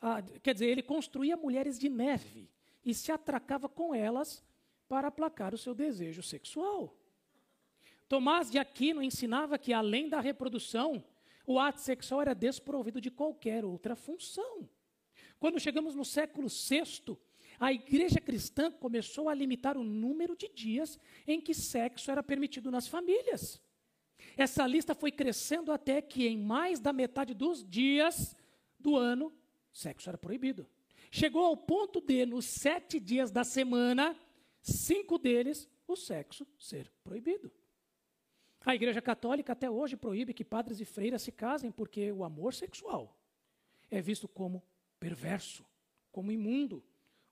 [0.01, 2.51] ah, quer dizer, ele construía mulheres de neve
[2.85, 4.46] e se atracava com elas
[4.89, 6.97] para aplacar o seu desejo sexual.
[8.09, 11.05] Tomás de Aquino ensinava que, além da reprodução,
[11.47, 14.69] o ato sexual era desprovido de qualquer outra função.
[15.39, 17.17] Quando chegamos no século VI,
[17.59, 22.71] a igreja cristã começou a limitar o número de dias em que sexo era permitido
[22.71, 23.61] nas famílias.
[24.37, 28.37] Essa lista foi crescendo até que, em mais da metade dos dias
[28.79, 29.33] do ano,
[29.73, 30.67] sexo era proibido.
[31.11, 34.17] Chegou ao ponto de, nos sete dias da semana,
[34.67, 37.51] cinco deles, o sexo ser proibido.
[38.61, 42.53] A Igreja Católica até hoje proíbe que padres e freiras se casem porque o amor
[42.53, 43.17] sexual
[43.89, 44.63] é visto como
[44.99, 45.65] perverso,
[46.11, 46.83] como imundo,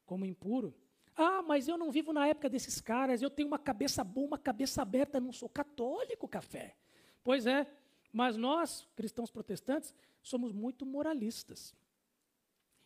[0.07, 0.73] como impuro.
[1.16, 4.38] Ah, mas eu não vivo na época desses caras, eu tenho uma cabeça boa, uma
[4.38, 6.77] cabeça aberta, não sou católico, café.
[7.23, 7.66] Pois é,
[8.12, 9.92] mas nós, cristãos protestantes,
[10.23, 11.75] somos muito moralistas.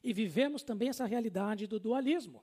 [0.02, 2.42] E vivemos também essa realidade do dualismo.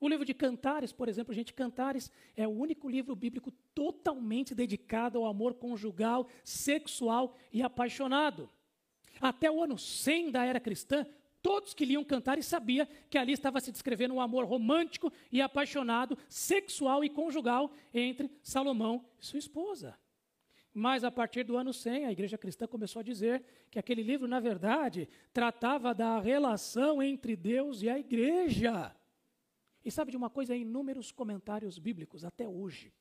[0.00, 5.18] O livro de Cantares, por exemplo, gente, Cantares é o único livro bíblico totalmente dedicado
[5.18, 8.48] ao amor conjugal, sexual e apaixonado.
[9.20, 11.04] Até o ano 100 da era cristã,
[11.42, 16.16] todos que liam Cantares sabiam que ali estava se descrevendo um amor romântico e apaixonado,
[16.28, 19.98] sexual e conjugal entre Salomão e sua esposa.
[20.72, 24.28] Mas a partir do ano 100, a igreja cristã começou a dizer que aquele livro,
[24.28, 28.94] na verdade, tratava da relação entre Deus e a igreja.
[29.84, 30.56] E sabe de uma coisa?
[30.56, 32.92] Inúmeros comentários bíblicos até hoje.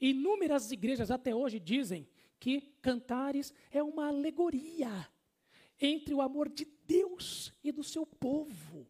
[0.00, 5.08] Inúmeras igrejas até hoje dizem que Cantares é uma alegoria.
[5.80, 8.86] entre o amor de Deus e do seu povo.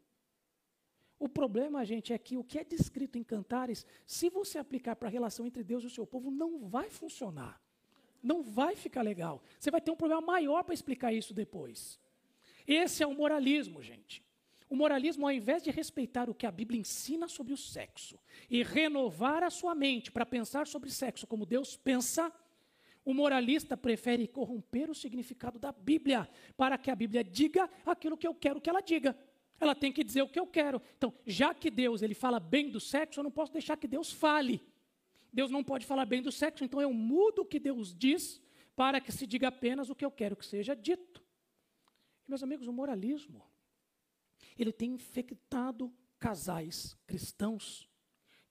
[1.18, 5.08] O problema, gente, é que o que é descrito em Cantares, se você aplicar para
[5.08, 7.62] a relação entre Deus e o seu povo, não vai funcionar.
[8.22, 9.42] Não vai ficar legal.
[9.58, 12.00] Você vai ter um problema maior para explicar isso depois.
[12.66, 14.24] Esse é o moralismo, gente.
[14.70, 18.16] O moralismo, ao invés de respeitar o que a Bíblia ensina sobre o sexo
[18.48, 22.32] e renovar a sua mente para pensar sobre sexo como Deus pensa,
[23.04, 28.28] o moralista prefere corromper o significado da Bíblia para que a Bíblia diga aquilo que
[28.28, 29.18] eu quero que ela diga.
[29.58, 30.80] Ela tem que dizer o que eu quero.
[30.96, 34.12] Então, já que Deus ele fala bem do sexo, eu não posso deixar que Deus
[34.12, 34.62] fale.
[35.32, 38.40] Deus não pode falar bem do sexo, então eu mudo o que Deus diz
[38.76, 41.20] para que se diga apenas o que eu quero que seja dito.
[42.24, 43.49] E, meus amigos, o moralismo
[44.62, 47.88] ele tem infectado casais cristãos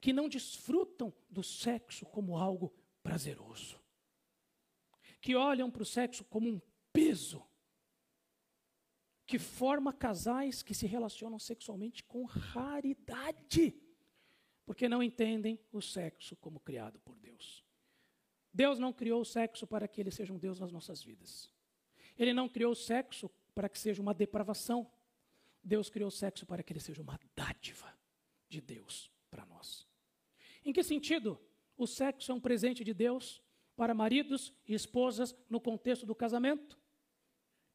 [0.02, 3.80] que não desfrutam do sexo como algo prazeroso,
[5.22, 7.45] que olham para o sexo como um peso,
[9.26, 13.80] que forma casais que se relacionam sexualmente com raridade,
[14.65, 17.63] porque não entendem o sexo como criado por Deus.
[18.54, 21.52] Deus não criou o sexo para que ele seja um Deus nas nossas vidas.
[22.17, 24.89] Ele não criou o sexo para que seja uma depravação.
[25.69, 27.95] Deus criou o sexo para que ele seja uma dádiva
[28.49, 29.88] de Deus para nós.
[30.65, 31.39] Em que sentido
[31.77, 33.41] o sexo é um presente de Deus
[33.75, 36.75] para maridos e esposas no contexto do casamento?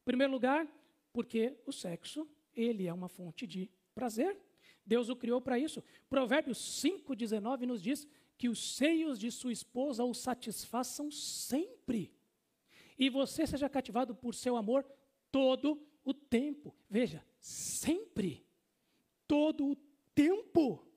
[0.01, 0.67] Em primeiro lugar,
[1.13, 4.37] porque o sexo, ele é uma fonte de prazer.
[4.85, 5.81] Deus o criou para isso.
[6.09, 8.05] Provérbios 5:19 nos diz
[8.37, 12.13] que os seios de sua esposa o satisfaçam sempre.
[12.99, 14.85] E você seja cativado por seu amor
[15.31, 16.73] todo o tempo.
[16.89, 18.45] Veja, sempre,
[19.27, 19.75] todo o
[20.13, 20.87] tempo.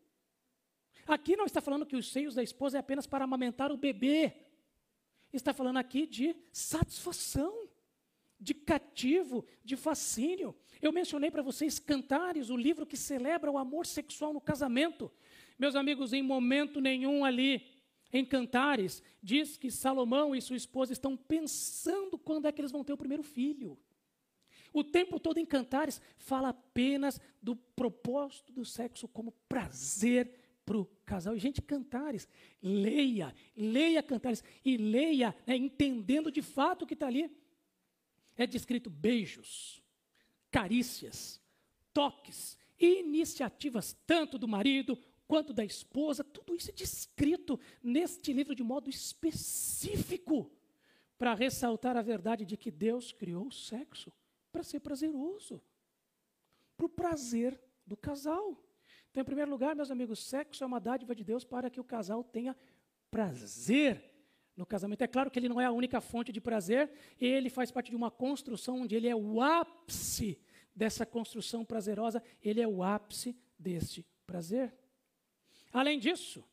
[1.06, 4.34] Aqui não está falando que os seios da esposa é apenas para amamentar o bebê.
[5.32, 7.68] Está falando aqui de satisfação,
[8.38, 10.54] de cativo, de fascínio.
[10.80, 15.10] Eu mencionei para vocês Cantares, o livro que celebra o amor sexual no casamento.
[15.58, 17.66] Meus amigos, em momento nenhum ali,
[18.12, 22.84] em Cantares, diz que Salomão e sua esposa estão pensando quando é que eles vão
[22.84, 23.78] ter o primeiro filho.
[24.72, 30.32] O tempo todo em Cantares fala apenas do propósito do sexo como prazer
[30.64, 31.34] para o casal.
[31.34, 32.28] E, gente, Cantares,
[32.62, 37.30] leia, leia Cantares e leia, né, entendendo de fato o que está ali.
[38.36, 39.82] É descrito beijos,
[40.50, 41.40] carícias,
[41.92, 48.62] toques, iniciativas tanto do marido quanto da esposa, tudo isso é descrito neste livro de
[48.62, 50.50] modo específico
[51.18, 54.10] para ressaltar a verdade de que Deus criou o sexo
[54.50, 55.62] para ser prazeroso,
[56.76, 58.62] para o prazer do casal.
[59.10, 61.84] Então, em primeiro lugar, meus amigos, sexo é uma dádiva de Deus para que o
[61.84, 62.56] casal tenha
[63.10, 64.02] prazer
[64.56, 65.02] no casamento.
[65.02, 67.96] É claro que ele não é a única fonte de prazer, ele faz parte de
[67.96, 70.40] uma construção onde ele é o ápice
[70.74, 74.74] dessa construção prazerosa, ele é o ápice deste prazer.
[75.72, 76.44] Além disso,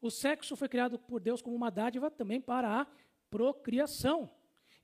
[0.00, 2.86] o sexo foi criado por Deus como uma dádiva também para a
[3.30, 4.30] procriação.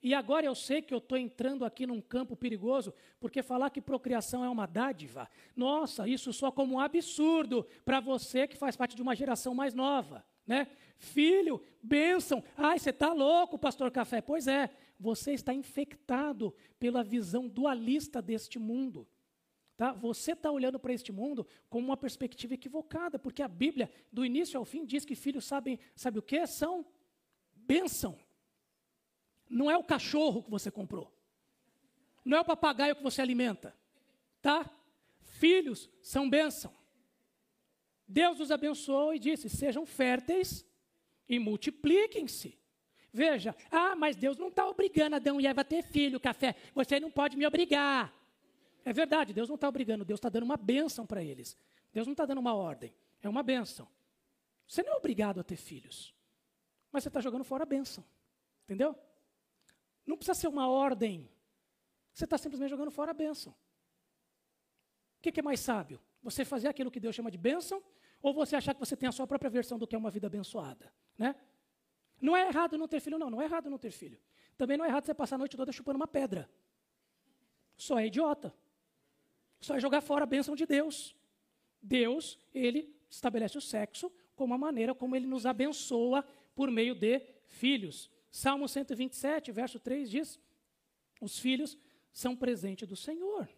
[0.01, 3.81] E agora eu sei que eu estou entrando aqui num campo perigoso, porque falar que
[3.81, 8.95] procriação é uma dádiva, nossa, isso só como um absurdo para você que faz parte
[8.95, 10.23] de uma geração mais nova.
[10.45, 10.67] Né?
[10.97, 14.21] Filho, bênção, ai, você está louco, pastor Café.
[14.21, 19.07] Pois é, você está infectado pela visão dualista deste mundo.
[19.75, 19.91] Tá?
[19.91, 24.57] Você está olhando para este mundo com uma perspectiva equivocada, porque a Bíblia, do início
[24.57, 26.47] ao fim, diz que filhos sabem, sabe o que?
[26.47, 26.85] São
[27.53, 28.17] bênção.
[29.49, 31.11] Não é o cachorro que você comprou.
[32.23, 33.75] Não é o papagaio que você alimenta.
[34.41, 34.69] Tá?
[35.21, 36.73] Filhos são bênção.
[38.07, 40.65] Deus os abençoou e disse: sejam férteis
[41.27, 42.57] e multipliquem-se.
[43.11, 46.55] Veja, ah, mas Deus não está obrigando Adão e Eva a ter filho, café.
[46.73, 48.13] Você não pode me obrigar.
[48.85, 51.57] É verdade, Deus não está obrigando, Deus está dando uma bênção para eles.
[51.91, 53.87] Deus não está dando uma ordem, é uma bênção.
[54.67, 56.13] Você não é obrigado a ter filhos,
[56.91, 58.03] mas você está jogando fora a bênção.
[58.65, 58.95] Entendeu?
[60.07, 61.29] Não precisa ser uma ordem.
[62.13, 63.53] Você está simplesmente jogando fora a bênção.
[65.19, 66.01] O que, é mais sábio?
[66.23, 67.83] Você fazer aquilo que Deus chama de bênção
[68.21, 70.25] ou você achar que você tem a sua própria versão do que é uma vida
[70.27, 70.91] abençoada?
[71.17, 71.35] Né?
[72.21, 73.29] Não é errado não ter filho, não.
[73.29, 74.19] Não é errado não ter filho.
[74.57, 76.49] Também não é errado você passar a noite toda chupando uma pedra.
[77.75, 78.55] Só é idiota.
[79.59, 81.15] Só é jogar fora a bênção de Deus.
[81.81, 86.23] Deus, ele estabelece o sexo como a maneira como ele nos abençoa
[86.55, 88.09] por meio de filhos.
[88.37, 90.39] Salmo 127, verso 3 diz:
[91.19, 91.75] Os filhos
[92.13, 93.49] são presente do Senhor.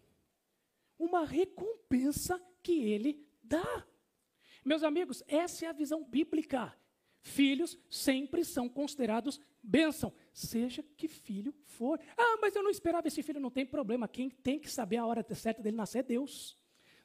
[0.98, 3.86] Uma recompensa que ele dá.
[4.64, 6.74] Meus amigos, essa é a visão bíblica.
[7.20, 12.00] Filhos sempre são considerados bênção, seja que filho for.
[12.16, 14.08] Ah, mas eu não esperava esse filho, não tem problema.
[14.08, 16.56] Quem tem que saber a hora certa dele nascer é Deus.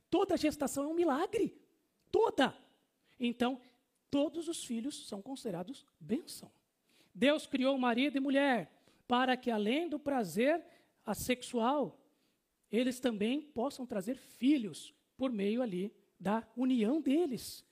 [0.10, 1.54] Toda gestação é um milagre.
[2.10, 2.58] Toda.
[3.20, 3.60] Então,
[4.10, 6.50] todos os filhos são considerados bênção.
[7.16, 8.70] Deus criou marido e mulher
[9.08, 10.62] para que, além do prazer
[11.16, 11.98] sexual,
[12.70, 17.66] eles também possam trazer filhos por meio ali da união deles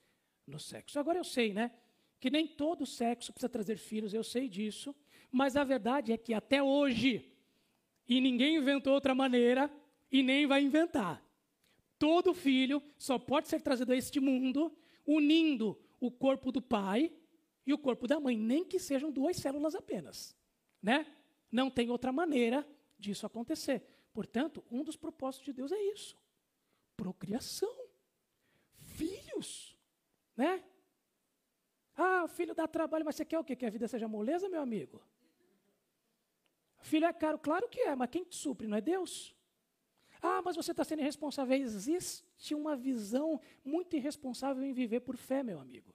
[0.48, 0.98] no sexo.
[0.98, 1.72] Agora eu sei, né?
[2.20, 4.96] Que nem todo sexo precisa trazer filhos, eu sei disso,
[5.30, 7.30] mas a verdade é que até hoje,
[8.08, 9.70] e ninguém inventou outra maneira,
[10.10, 11.22] e nem vai inventar.
[12.00, 14.74] Todo filho só pode ser trazido a este mundo
[15.06, 17.12] unindo o corpo do pai
[17.66, 20.36] e o corpo da mãe, nem que sejam duas células apenas,
[20.82, 21.06] né?
[21.52, 23.84] Não tem outra maneira disso acontecer.
[24.14, 26.18] Portanto, um dos propósitos de Deus é isso:
[26.98, 27.74] procriação,
[28.78, 29.78] filhos,
[30.36, 30.64] né?
[31.96, 33.56] Ah, filho dá trabalho, mas você quer o quê?
[33.56, 35.02] Que a vida seja moleza, meu amigo?
[36.82, 39.36] Filho é caro, claro que é, mas quem te supre não é Deus?
[40.22, 41.56] Ah, mas você está sendo irresponsável.
[41.56, 45.94] Existe uma visão muito irresponsável em viver por fé, meu amigo.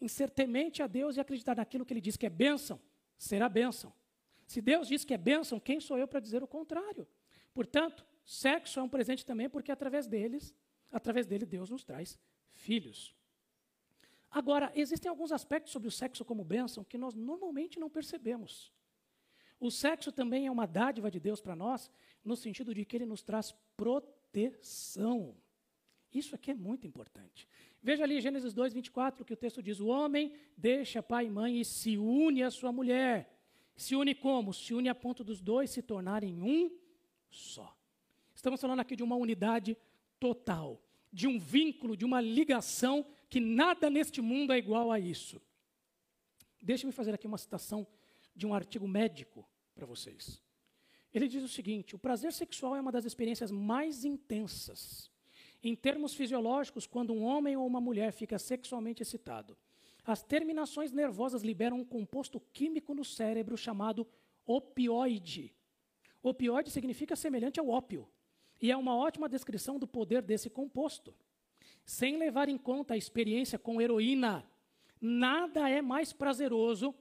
[0.00, 2.80] Em ser temente a Deus e acreditar naquilo que Ele diz que é bênção,
[3.18, 3.92] será bênção.
[4.46, 7.06] Se Deus diz que é bênção, quem sou eu para dizer o contrário?
[7.52, 10.54] Portanto, sexo é um presente também porque através deles,
[10.90, 12.18] através dele Deus nos traz
[12.52, 13.14] filhos.
[14.30, 18.72] Agora, existem alguns aspectos sobre o sexo como bênção que nós normalmente não percebemos.
[19.58, 21.90] O sexo também é uma dádiva de Deus para nós,
[22.24, 25.36] no sentido de que ele nos traz proteção.
[26.12, 27.46] Isso aqui é muito importante.
[27.82, 31.60] Veja ali Gênesis 2, 24, que o texto diz: O homem deixa pai e mãe
[31.60, 33.40] e se une à sua mulher
[33.80, 34.52] se une como?
[34.52, 36.70] Se une a ponto dos dois se tornarem um
[37.30, 37.74] só.
[38.34, 39.74] Estamos falando aqui de uma unidade
[40.18, 45.40] total, de um vínculo, de uma ligação que nada neste mundo é igual a isso.
[46.60, 47.86] Deixe-me fazer aqui uma citação
[48.36, 50.42] de um artigo médico para vocês.
[51.14, 55.10] Ele diz o seguinte: o prazer sexual é uma das experiências mais intensas.
[55.62, 59.56] Em termos fisiológicos, quando um homem ou uma mulher fica sexualmente excitado,
[60.04, 64.06] as terminações nervosas liberam um composto químico no cérebro chamado
[64.46, 65.54] opioide.
[66.22, 68.08] Opioide significa semelhante ao ópio,
[68.60, 71.14] e é uma ótima descrição do poder desse composto.
[71.84, 74.44] Sem levar em conta a experiência com heroína,
[75.00, 76.94] nada é mais prazeroso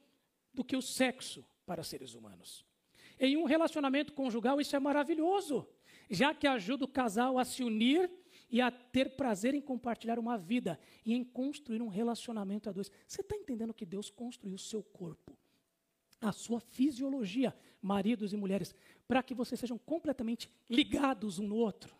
[0.53, 2.65] do que o sexo para seres humanos.
[3.19, 5.67] Em um relacionamento conjugal, isso é maravilhoso,
[6.09, 8.09] já que ajuda o casal a se unir
[8.49, 12.91] e a ter prazer em compartilhar uma vida e em construir um relacionamento a dois.
[13.07, 15.37] Você está entendendo que Deus construiu o seu corpo,
[16.19, 18.73] a sua fisiologia, maridos e mulheres,
[19.07, 21.95] para que vocês sejam completamente ligados um no outro,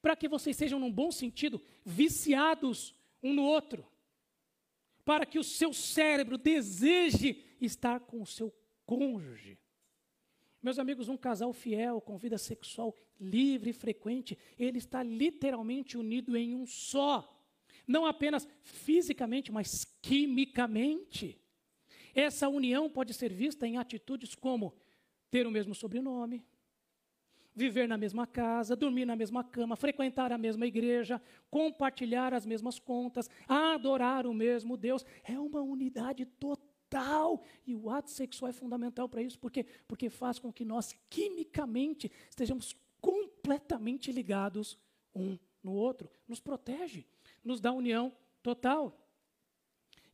[0.00, 3.86] para que vocês sejam, num bom sentido, viciados um no outro,
[5.04, 8.54] para que o seu cérebro deseje estar com o seu
[8.86, 9.58] cônjuge.
[10.62, 16.36] Meus amigos, um casal fiel, com vida sexual livre e frequente, ele está literalmente unido
[16.36, 17.34] em um só.
[17.86, 21.40] Não apenas fisicamente, mas quimicamente.
[22.14, 24.74] Essa união pode ser vista em atitudes como
[25.30, 26.44] ter o mesmo sobrenome,
[27.54, 32.78] viver na mesma casa, dormir na mesma cama, frequentar a mesma igreja, compartilhar as mesmas
[32.78, 35.04] contas, adorar o mesmo Deus.
[35.22, 36.67] É uma unidade total
[37.66, 42.10] E o ato sexual é fundamental para isso, porque porque faz com que nós quimicamente
[42.30, 44.78] estejamos completamente ligados
[45.14, 47.04] um no outro, nos protege,
[47.44, 48.12] nos dá união
[48.42, 48.96] total.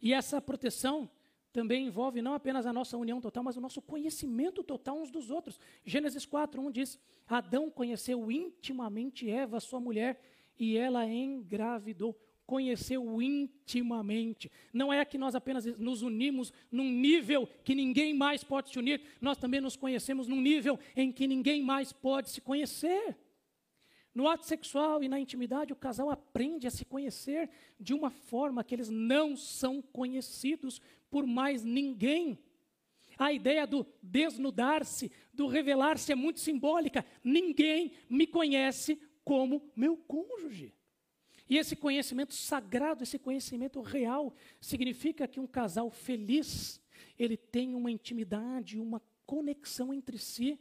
[0.01, 1.09] E essa proteção
[1.53, 5.31] também envolve não apenas a nossa união total, mas o nosso conhecimento total uns dos
[5.31, 5.61] outros.
[5.85, 10.21] Gênesis 4, 1 diz: Adão conheceu intimamente Eva, sua mulher,
[10.59, 14.51] e ela engravidou conheceu intimamente.
[14.73, 19.01] Não é que nós apenas nos unimos num nível que ninguém mais pode se unir,
[19.21, 23.17] nós também nos conhecemos num nível em que ninguém mais pode se conhecer.
[24.15, 28.63] No ato sexual e na intimidade, o casal aprende a se conhecer de uma forma
[28.63, 30.81] que eles não são conhecidos
[31.11, 32.39] por mais ninguém.
[33.19, 37.05] A ideia do desnudar-se, do revelar-se é muito simbólica.
[37.25, 40.73] Ninguém me conhece como meu cônjuge.
[41.49, 46.81] E esse conhecimento sagrado, esse conhecimento real, significa que um casal feliz,
[47.19, 50.59] ele tem uma intimidade, uma conexão entre si,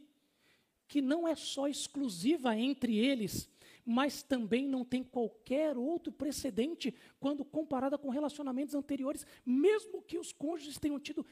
[0.86, 3.48] que não é só exclusiva entre eles,
[3.84, 10.32] mas também não tem qualquer outro precedente quando comparada com relacionamentos anteriores, mesmo que os
[10.32, 11.24] cônjuges tenham tido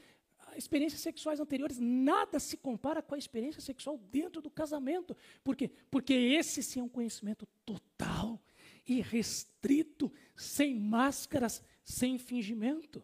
[0.55, 5.15] experiências sexuais anteriores, nada se compara com a experiência sexual dentro do casamento.
[5.43, 5.71] Por quê?
[5.89, 8.39] Porque esse sim é um conhecimento total
[8.85, 13.03] irrestrito, sem máscaras, sem fingimento.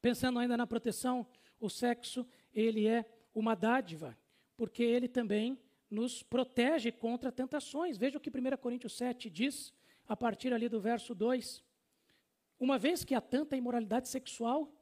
[0.00, 1.26] Pensando ainda na proteção,
[1.60, 3.04] o sexo, ele é
[3.34, 4.16] uma dádiva,
[4.56, 5.58] porque ele também
[5.90, 7.96] nos protege contra tentações.
[7.96, 9.72] Veja o que 1 Coríntios 7 diz,
[10.06, 11.64] a partir ali do verso 2.
[12.58, 14.72] Uma vez que há tanta imoralidade sexual,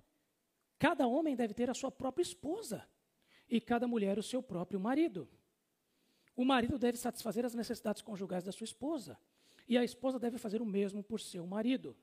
[0.79, 2.87] cada homem deve ter a sua própria esposa
[3.49, 5.29] e cada mulher o seu próprio marido.
[6.35, 9.19] O marido deve satisfazer as necessidades conjugais da sua esposa,
[9.69, 11.97] e a esposa deve fazer o mesmo por seu marido.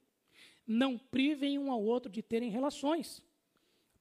[0.66, 3.22] Não privem um ao outro de terem relações,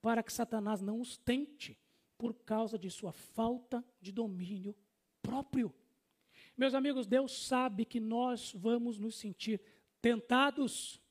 [0.01, 1.77] para que Satanás não os tente
[2.17, 4.75] por causa de sua falta de domínio
[5.21, 5.73] próprio.
[6.55, 9.59] Meus amigos, Deus sabe que nós vamos nos sentir
[10.01, 11.01] tentados,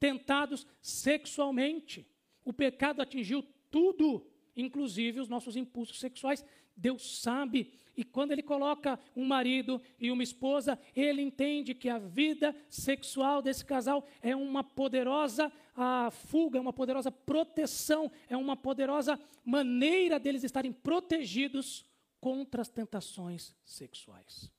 [0.00, 2.06] tentados sexualmente.
[2.44, 4.26] O pecado atingiu tudo,
[4.56, 6.44] inclusive os nossos impulsos sexuais.
[6.76, 11.98] Deus sabe, e quando Ele coloca um marido e uma esposa, Ele entende que a
[11.98, 18.56] vida sexual desse casal é uma poderosa a fuga, é uma poderosa proteção, é uma
[18.56, 21.84] poderosa maneira deles estarem protegidos
[22.20, 24.50] contra as tentações sexuais.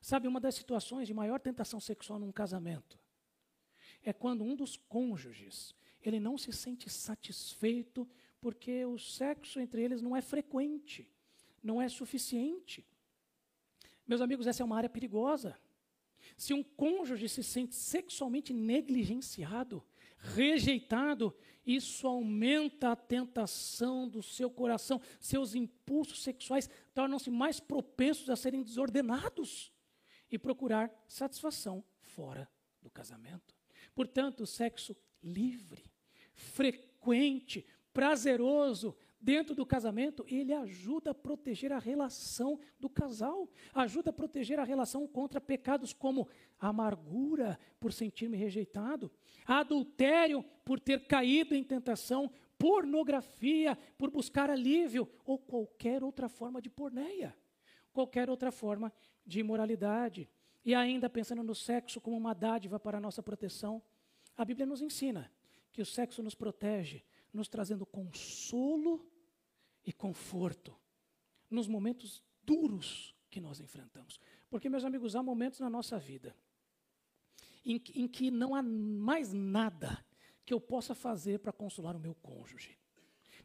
[0.00, 2.98] Sabe, uma das situações de maior tentação sexual num casamento
[4.02, 8.06] é quando um dos cônjuges ele não se sente satisfeito
[8.40, 11.08] porque o sexo entre eles não é frequente,
[11.64, 12.86] não é suficiente.
[14.06, 15.58] Meus amigos, essa é uma área perigosa.
[16.36, 19.82] Se um cônjuge se sente sexualmente negligenciado,
[20.18, 21.34] rejeitado,
[21.66, 28.62] isso aumenta a tentação do seu coração, seus impulsos sexuais tornam-se mais propensos a serem
[28.62, 29.72] desordenados
[30.30, 32.48] e procurar satisfação fora
[32.82, 33.54] do casamento.
[33.94, 35.90] Portanto, o sexo livre,
[36.32, 44.12] frequente, prazeroso dentro do casamento, ele ajuda a proteger a relação do casal, ajuda a
[44.12, 46.28] proteger a relação contra pecados como
[46.60, 49.10] amargura por sentir-me rejeitado,
[49.46, 56.68] adultério por ter caído em tentação, pornografia por buscar alívio ou qualquer outra forma de
[56.68, 57.34] porneia,
[57.94, 58.92] qualquer outra forma
[59.24, 60.28] de imoralidade.
[60.62, 63.82] E ainda pensando no sexo como uma dádiva para a nossa proteção,
[64.36, 65.32] a Bíblia nos ensina
[65.72, 67.02] que o sexo nos protege,
[67.32, 69.13] nos trazendo consolo
[69.84, 70.76] e conforto
[71.50, 74.18] nos momentos duros que nós enfrentamos.
[74.48, 76.34] Porque, meus amigos, há momentos na nossa vida
[77.64, 80.04] em, em que não há mais nada
[80.44, 82.78] que eu possa fazer para consolar o meu cônjuge.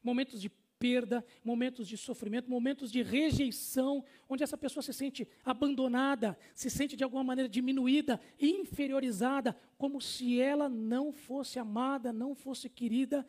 [0.03, 6.37] Momentos de perda, momentos de sofrimento, momentos de rejeição, onde essa pessoa se sente abandonada,
[6.55, 12.69] se sente de alguma maneira diminuída, inferiorizada, como se ela não fosse amada, não fosse
[12.69, 13.27] querida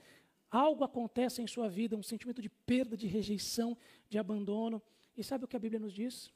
[0.51, 3.77] algo acontece em sua vida, um sentimento de perda, de rejeição,
[4.09, 4.83] de abandono.
[5.17, 6.33] E sabe o que a Bíblia nos diz?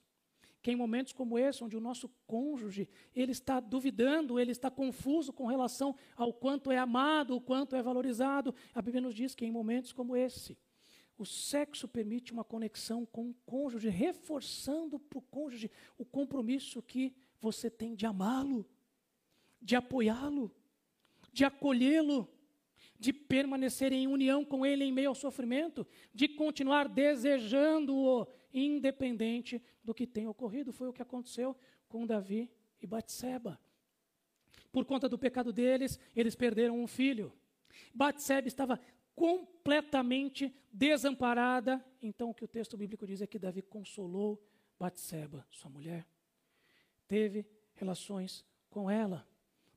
[0.63, 5.33] Que em momentos como esse, onde o nosso cônjuge, ele está duvidando, ele está confuso
[5.33, 9.45] com relação ao quanto é amado, o quanto é valorizado, a Bíblia nos diz que
[9.45, 10.57] em momentos como esse,
[11.17, 17.15] o sexo permite uma conexão com o cônjuge, reforçando para o cônjuge o compromisso que
[17.41, 18.67] você tem de amá-lo,
[19.61, 20.51] de apoiá-lo,
[21.33, 22.29] de acolhê-lo,
[23.05, 29.93] de permanecer em união com Ele em meio ao sofrimento, de continuar desejando-o, independente do
[29.93, 30.73] que tem ocorrido.
[30.73, 31.55] Foi o que aconteceu
[31.87, 32.51] com Davi
[32.81, 33.61] e Batseba.
[34.73, 37.31] Por conta do pecado deles, eles perderam um filho.
[37.93, 38.81] Batseba estava
[39.15, 41.85] completamente desamparada.
[42.01, 44.43] Então, o que o texto bíblico diz é que Davi consolou
[44.79, 46.07] Batseba, sua mulher.
[47.07, 49.29] Teve relações com ela.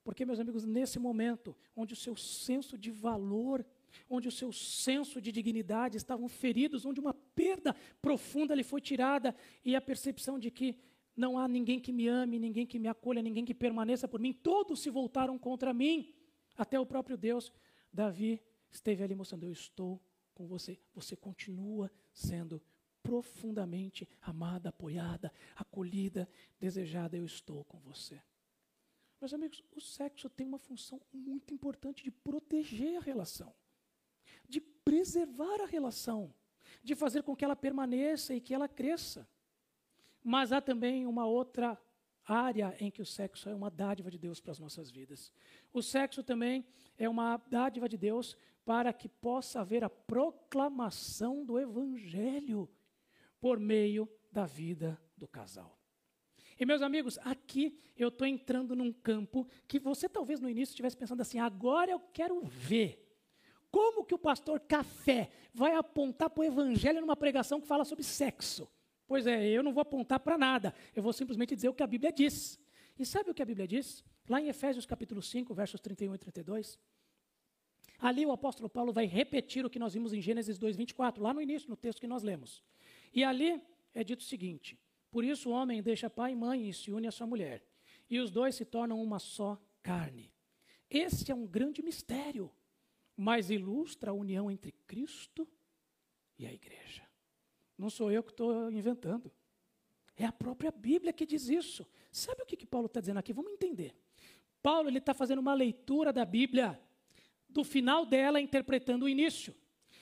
[0.08, 3.66] Porque, meus amigos, nesse momento, onde o seu senso de valor,
[4.10, 9.36] onde o seu senso de dignidade estavam feridos, onde uma perda profunda lhe foi tirada
[9.66, 10.78] e a percepção de que
[11.14, 14.32] não há ninguém que me ame, ninguém que me acolha, ninguém que permaneça por mim,
[14.32, 16.16] todos se voltaram contra mim,
[16.56, 17.52] até o próprio Deus.
[17.92, 18.42] Davi
[18.72, 20.02] esteve ali mostrando: Eu estou
[20.34, 22.62] com você, você continua sendo
[23.04, 28.22] profundamente amada, apoiada, acolhida, desejada, eu estou com você.
[29.20, 33.54] Meus amigos, o sexo tem uma função muito importante de proteger a relação,
[34.48, 36.34] de preservar a relação,
[36.84, 39.28] de fazer com que ela permaneça e que ela cresça.
[40.24, 41.80] Mas há também uma outra
[42.24, 45.32] área em que o sexo é uma dádiva de Deus para as nossas vidas.
[45.74, 46.66] O sexo também
[46.98, 52.70] é uma dádiva de Deus para que possa haver a proclamação do Evangelho
[53.40, 55.77] por meio da vida do casal.
[56.60, 60.98] E meus amigos, aqui eu estou entrando num campo que você talvez no início estivesse
[60.98, 63.04] pensando assim: agora eu quero ver
[63.70, 68.04] como que o pastor Café vai apontar para o evangelho numa pregação que fala sobre
[68.04, 68.68] sexo.
[69.08, 71.88] Pois é, eu não vou apontar para nada, eu vou simplesmente dizer o que a
[71.88, 72.60] Bíblia diz.
[73.00, 74.04] E sabe o que a Bíblia diz?
[74.28, 76.80] Lá em Efésios capítulo 5, versos 31 e 32,
[78.00, 81.34] ali o apóstolo Paulo vai repetir o que nós vimos em Gênesis 2, 24, lá
[81.34, 82.64] no início, no texto que nós lemos.
[83.14, 83.62] E ali
[83.94, 84.78] é dito o seguinte:
[85.18, 87.66] Por isso o homem deixa pai e mãe e se une à sua mulher,
[88.08, 90.32] e os dois se tornam uma só carne.
[90.88, 92.52] Esse é um grande mistério,
[93.16, 95.48] mas ilustra a união entre Cristo
[96.38, 97.02] e a igreja.
[97.76, 99.32] Não sou eu que estou inventando.
[100.16, 101.84] É a própria Bíblia que diz isso.
[102.12, 103.34] Sabe o que, que Paulo está dizendo aqui?
[103.34, 103.96] Vamos entender.
[104.62, 106.80] Paulo ele está fazendo uma leitura da Bíblia,
[107.50, 109.56] do final dela interpretando o início.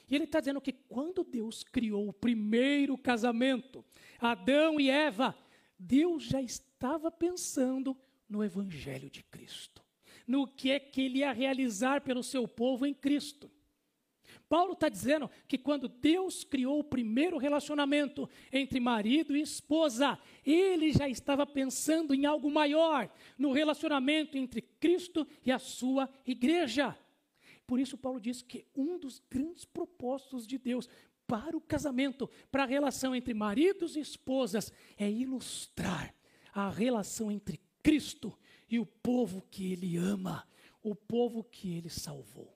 [0.10, 3.84] E ele está dizendo que quando Deus criou o primeiro casamento,
[4.20, 5.36] Adão e Eva,
[5.78, 7.98] Deus já estava pensando
[8.30, 9.84] no Evangelho de Cristo,
[10.28, 13.52] no que é que ele ia realizar pelo seu povo em Cristo.
[14.48, 20.92] Paulo está dizendo que quando Deus criou o primeiro relacionamento entre marido e esposa, ele
[20.92, 26.96] já estava pensando em algo maior, no relacionamento entre Cristo e a sua igreja.
[27.68, 30.88] Por isso, Paulo diz que um dos grandes propósitos de Deus
[31.28, 36.14] para o casamento, para a relação entre maridos e esposas, é ilustrar
[36.54, 38.38] a relação entre Cristo
[38.70, 40.48] e o povo que ele ama,
[40.84, 42.56] o povo que ele salvou.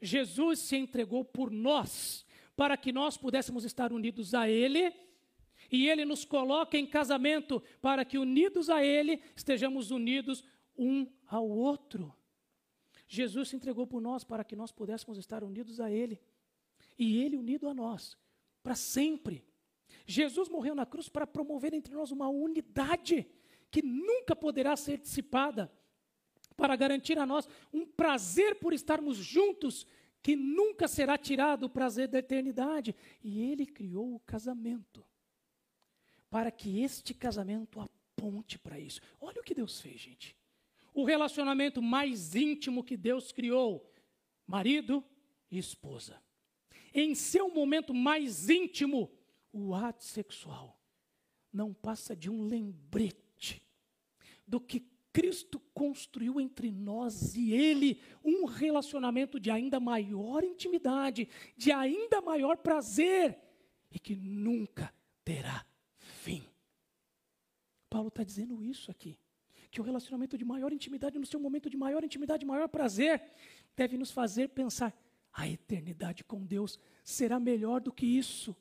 [0.00, 2.24] Jesus se entregou por nós,
[2.56, 4.92] para que nós pudéssemos estar unidos a Ele,
[5.70, 10.44] e Ele nos coloca em casamento, para que unidos a Ele estejamos unidos
[10.76, 12.14] um ao outro.
[13.08, 16.20] Jesus se entregou por nós para que nós pudéssemos estar unidos a Ele,
[16.98, 18.16] e Ele unido a nós,
[18.62, 19.44] para sempre.
[20.06, 23.26] Jesus morreu na cruz para promover entre nós uma unidade
[23.70, 25.72] que nunca poderá ser dissipada
[26.56, 29.86] para garantir a nós um prazer por estarmos juntos,
[30.22, 32.94] que nunca será tirado o prazer da eternidade.
[33.22, 35.04] E Ele criou o casamento,
[36.28, 39.00] para que este casamento aponte para isso.
[39.20, 40.37] Olha o que Deus fez, gente.
[40.98, 43.88] O relacionamento mais íntimo que Deus criou,
[44.44, 45.04] marido
[45.48, 46.20] e esposa.
[46.92, 49.08] Em seu momento mais íntimo,
[49.52, 50.76] o ato sexual
[51.52, 53.62] não passa de um lembrete
[54.44, 61.70] do que Cristo construiu entre nós e Ele um relacionamento de ainda maior intimidade, de
[61.70, 63.38] ainda maior prazer
[63.88, 64.92] e que nunca
[65.24, 65.64] terá
[65.96, 66.42] fim.
[67.88, 69.16] Paulo está dizendo isso aqui.
[69.70, 73.22] Que o relacionamento de maior intimidade, no seu momento de maior intimidade, maior prazer,
[73.76, 74.96] deve nos fazer pensar:
[75.32, 78.56] a eternidade com Deus será melhor do que isso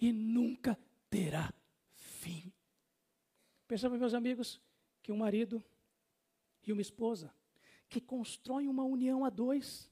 [0.00, 0.78] e nunca
[1.10, 1.52] terá
[1.92, 2.52] fim.
[3.66, 4.60] Percebam, meus amigos,
[5.02, 5.62] que um marido
[6.66, 7.32] e uma esposa,
[7.88, 9.90] que constroem uma união a dois,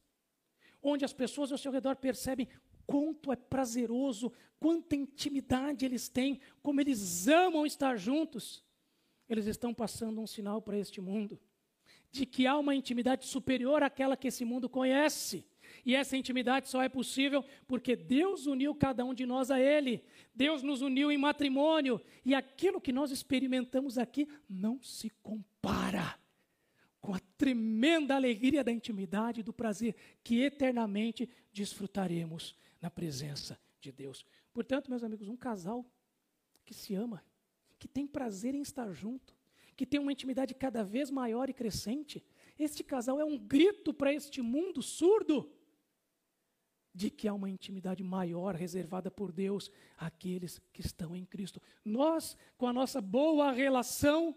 [0.82, 2.48] onde as pessoas ao seu redor percebem
[2.86, 8.64] quanto é prazeroso, quanta intimidade eles têm, como eles amam estar juntos.
[9.30, 11.40] Eles estão passando um sinal para este mundo
[12.10, 15.46] de que há uma intimidade superior àquela que esse mundo conhece.
[15.86, 20.02] E essa intimidade só é possível porque Deus uniu cada um de nós a Ele.
[20.34, 22.00] Deus nos uniu em matrimônio.
[22.24, 26.18] E aquilo que nós experimentamos aqui não se compara
[27.00, 33.92] com a tremenda alegria da intimidade e do prazer que eternamente desfrutaremos na presença de
[33.92, 34.26] Deus.
[34.52, 35.86] Portanto, meus amigos, um casal
[36.64, 37.22] que se ama,
[37.80, 39.34] que tem prazer em estar junto,
[39.74, 42.22] que tem uma intimidade cada vez maior e crescente,
[42.58, 45.50] este casal é um grito para este mundo surdo
[46.94, 51.62] de que há uma intimidade maior reservada por Deus àqueles que estão em Cristo.
[51.82, 54.36] Nós, com a nossa boa relação,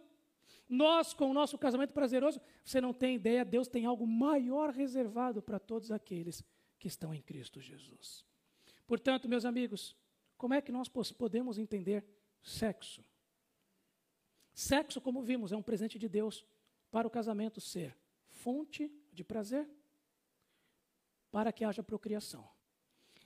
[0.69, 5.41] nós, com o nosso casamento prazeroso, você não tem ideia, Deus tem algo maior reservado
[5.41, 6.41] para todos aqueles
[6.79, 8.25] que estão em Cristo Jesus.
[8.87, 9.97] Portanto, meus amigos,
[10.37, 12.05] como é que nós podemos entender
[12.41, 13.03] sexo?
[14.53, 16.45] Sexo, como vimos, é um presente de Deus
[16.91, 17.97] para o casamento ser
[18.29, 19.69] fonte de prazer,
[21.31, 22.47] para que haja procriação,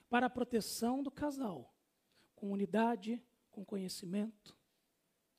[0.08, 1.74] para a proteção do casal,
[2.34, 4.56] com unidade, com conhecimento,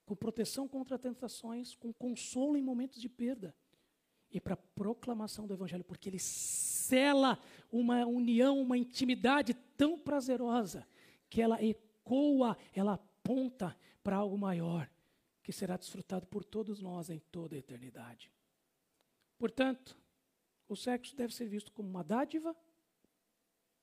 [0.06, 3.56] com proteção contra tentações, com consolo em momentos de perda
[4.32, 7.40] e para proclamação do Evangelho, porque ele cela
[7.72, 10.88] uma união, uma intimidade tão prazerosa
[11.30, 14.90] que ela ecoa, ela aponta para algo maior
[15.50, 18.32] que será desfrutado por todos nós em toda a eternidade.
[19.36, 20.00] Portanto,
[20.68, 22.56] o sexo deve ser visto como uma dádiva,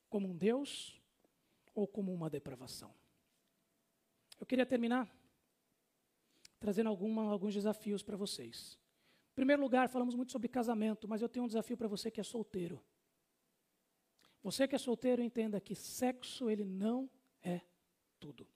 [0.09, 1.03] como um Deus
[1.75, 2.95] ou como uma depravação.
[4.39, 5.13] Eu queria terminar
[6.61, 8.79] trazendo alguma, alguns desafios para vocês.
[9.33, 12.21] Em primeiro lugar, falamos muito sobre casamento, mas eu tenho um desafio para você que
[12.21, 12.81] é solteiro.
[14.41, 17.11] Você que é solteiro, entenda que sexo ele não
[17.43, 17.61] é
[18.21, 18.47] tudo.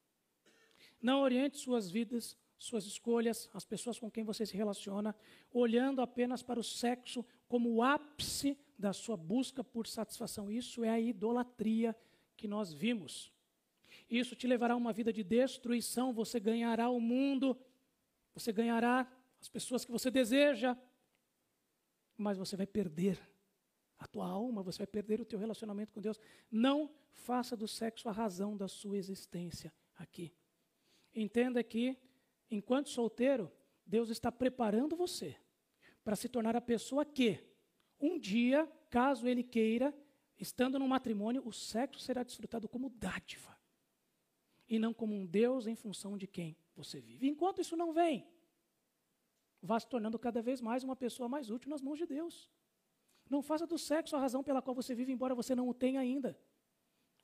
[1.03, 5.17] Não oriente suas vidas suas escolhas, as pessoas com quem você se relaciona,
[5.51, 10.51] olhando apenas para o sexo como o ápice da sua busca por satisfação.
[10.51, 11.97] Isso é a idolatria
[12.37, 13.33] que nós vimos.
[14.11, 16.13] Isso te levará a uma vida de destruição.
[16.13, 17.59] Você ganhará o mundo,
[18.35, 20.77] você ganhará as pessoas que você deseja,
[22.15, 23.19] mas você vai perder
[23.99, 26.21] a tua alma, você vai perder o teu relacionamento com Deus.
[26.51, 30.31] Não faça do sexo a razão da sua existência aqui.
[31.15, 31.97] Entenda que
[32.51, 33.51] enquanto solteiro,
[33.87, 35.37] Deus está preparando você
[36.05, 37.39] para se tornar a pessoa que,
[38.01, 39.95] um dia, caso ele queira,
[40.39, 43.59] estando no matrimônio, o sexo será desfrutado como dádiva
[44.69, 47.29] e não como um Deus em função de quem você vive.
[47.29, 48.27] Enquanto isso não vem,
[49.61, 52.49] vá se tornando cada vez mais uma pessoa mais útil nas mãos de Deus.
[53.29, 56.01] Não faça do sexo a razão pela qual você vive, embora você não o tenha
[56.01, 56.39] ainda.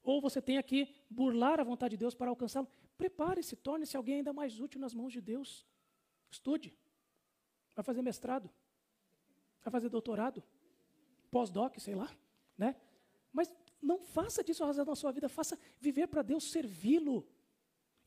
[0.02, 2.68] Ou você tenha que burlar a vontade de Deus para alcançá-lo.
[2.96, 5.66] Prepare-se, torne-se alguém ainda mais útil nas mãos de Deus.
[6.30, 6.76] Estude.
[7.74, 8.50] Vai fazer mestrado.
[9.62, 10.42] Vai fazer doutorado.
[11.30, 12.10] Pós-doc, sei lá.
[12.56, 12.74] Né?
[13.32, 15.28] Mas não faça disso a razão da sua vida.
[15.28, 17.28] Faça viver para Deus, servi-lo.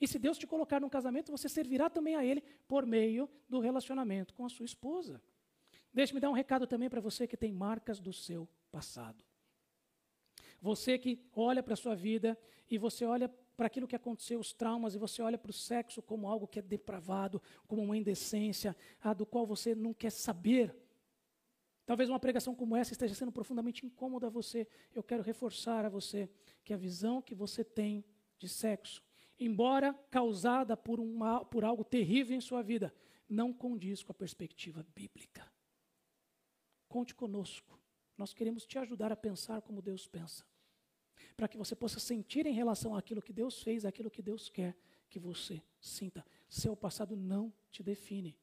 [0.01, 3.59] E se Deus te colocar num casamento, você servirá também a Ele por meio do
[3.59, 5.21] relacionamento com a sua esposa.
[5.93, 9.23] Deixe-me dar um recado também para você que tem marcas do seu passado.
[10.61, 12.37] Você que olha para a sua vida
[12.69, 16.01] e você olha para aquilo que aconteceu, os traumas, e você olha para o sexo
[16.01, 20.73] como algo que é depravado, como uma indecência, ah, do qual você não quer saber.
[21.85, 24.65] Talvez uma pregação como essa esteja sendo profundamente incômoda a você.
[24.95, 26.29] Eu quero reforçar a você
[26.63, 28.05] que a visão que você tem
[28.37, 29.03] de sexo,
[29.37, 32.95] embora causada por, uma, por algo terrível em sua vida,
[33.27, 35.45] não condiz com a perspectiva bíblica.
[36.87, 37.77] Conte conosco.
[38.17, 40.45] Nós queremos te ajudar a pensar como Deus pensa
[41.39, 44.75] para que você possa sentir em relação àquilo que Deus fez, àquilo que Deus quer
[45.09, 46.25] que você sinta.
[46.49, 48.37] Seu passado não te define.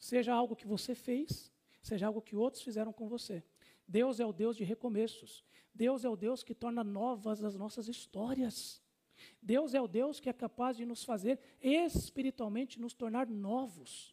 [0.00, 3.44] Seja algo que você fez, seja algo que outros fizeram com você.
[3.86, 5.44] Deus é o Deus de recomeços.
[5.72, 8.82] Deus é o Deus que torna novas as nossas histórias.
[9.40, 14.12] Deus é o Deus que é capaz de nos fazer espiritualmente nos tornar novos.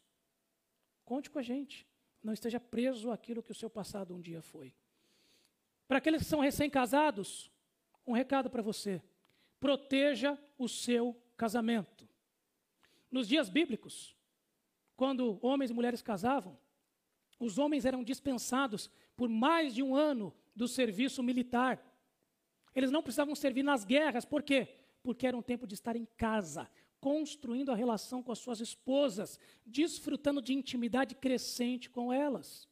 [1.04, 1.88] Conte com a gente.
[2.22, 4.72] Não esteja preso àquilo que o seu passado um dia foi.
[5.86, 7.50] Para aqueles que são recém-casados,
[8.06, 9.02] um recado para você:
[9.60, 12.08] proteja o seu casamento.
[13.10, 14.16] Nos dias bíblicos,
[14.96, 16.58] quando homens e mulheres casavam,
[17.38, 21.82] os homens eram dispensados por mais de um ano do serviço militar.
[22.74, 24.68] Eles não precisavam servir nas guerras, por quê?
[25.02, 26.68] Porque era um tempo de estar em casa,
[27.00, 32.68] construindo a relação com as suas esposas, desfrutando de intimidade crescente com elas.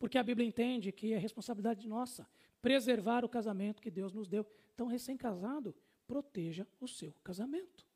[0.00, 2.26] Porque a Bíblia entende que é responsabilidade nossa
[2.62, 4.46] preservar o casamento que Deus nos deu.
[4.74, 5.74] Então, recém-casado,
[6.06, 7.86] proteja o seu casamento.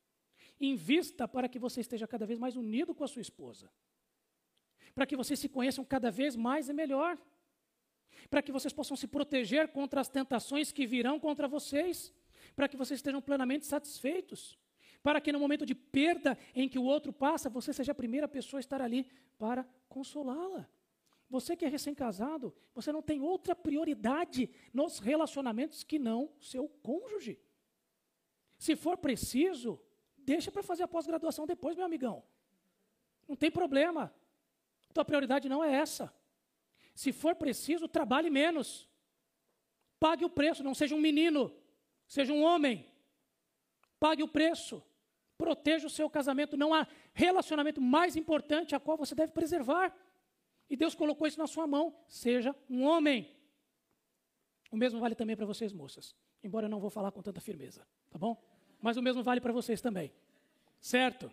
[0.61, 3.71] Invista para que você esteja cada vez mais unido com a sua esposa.
[4.95, 7.19] Para que vocês se conheçam cada vez mais e melhor.
[8.29, 12.13] Para que vocês possam se proteger contra as tentações que virão contra vocês.
[12.55, 14.59] Para que vocês estejam plenamente satisfeitos.
[15.03, 18.29] Para que no momento de perda em que o outro passa, você seja a primeira
[18.29, 20.69] pessoa a estar ali para consolá-la.
[21.29, 27.41] Você que é recém-casado, você não tem outra prioridade nos relacionamentos que não seu cônjuge.
[28.59, 29.81] Se for preciso,
[30.17, 32.23] deixa para fazer a pós-graduação depois, meu amigão.
[33.27, 34.15] Não tem problema.
[34.93, 36.15] Tua prioridade não é essa.
[36.95, 38.89] Se for preciso, trabalhe menos.
[39.99, 41.53] Pague o preço, não seja um menino,
[42.07, 42.87] seja um homem.
[43.99, 44.83] Pague o preço.
[45.37, 46.57] Proteja o seu casamento.
[46.57, 49.93] Não há relacionamento mais importante a qual você deve preservar.
[50.69, 51.95] E Deus colocou isso na sua mão.
[52.09, 53.31] Seja um homem.
[54.71, 56.15] O mesmo vale também para vocês, moças.
[56.43, 58.43] Embora eu não vou falar com tanta firmeza, tá bom?
[58.81, 60.13] Mas o mesmo vale para vocês também.
[60.81, 61.33] Certo?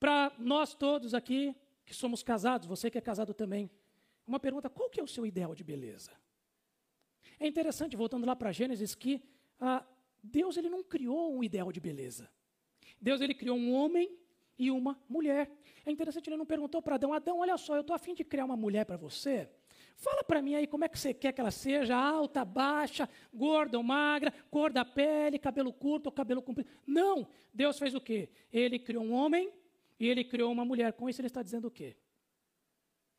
[0.00, 3.70] Para nós todos aqui que somos casados, você que é casado também,
[4.26, 6.10] uma pergunta: qual que é o seu ideal de beleza?
[7.38, 9.22] É interessante, voltando lá para Gênesis, que
[9.60, 9.84] ah,
[10.22, 12.30] Deus ele não criou um ideal de beleza.
[13.00, 14.18] Deus ele criou um homem
[14.58, 15.50] e uma mulher.
[15.84, 18.44] É interessante, ele não perguntou para Adão, Adão, olha só, eu estou afim de criar
[18.44, 19.48] uma mulher para você.
[19.96, 23.78] Fala para mim aí como é que você quer que ela seja, alta, baixa, gorda
[23.78, 26.68] ou magra, cor da pele, cabelo curto ou cabelo comprido.
[26.86, 28.28] Não, Deus fez o quê?
[28.52, 29.52] Ele criou um homem
[29.98, 30.92] e ele criou uma mulher.
[30.92, 31.96] Com isso ele está dizendo o quê?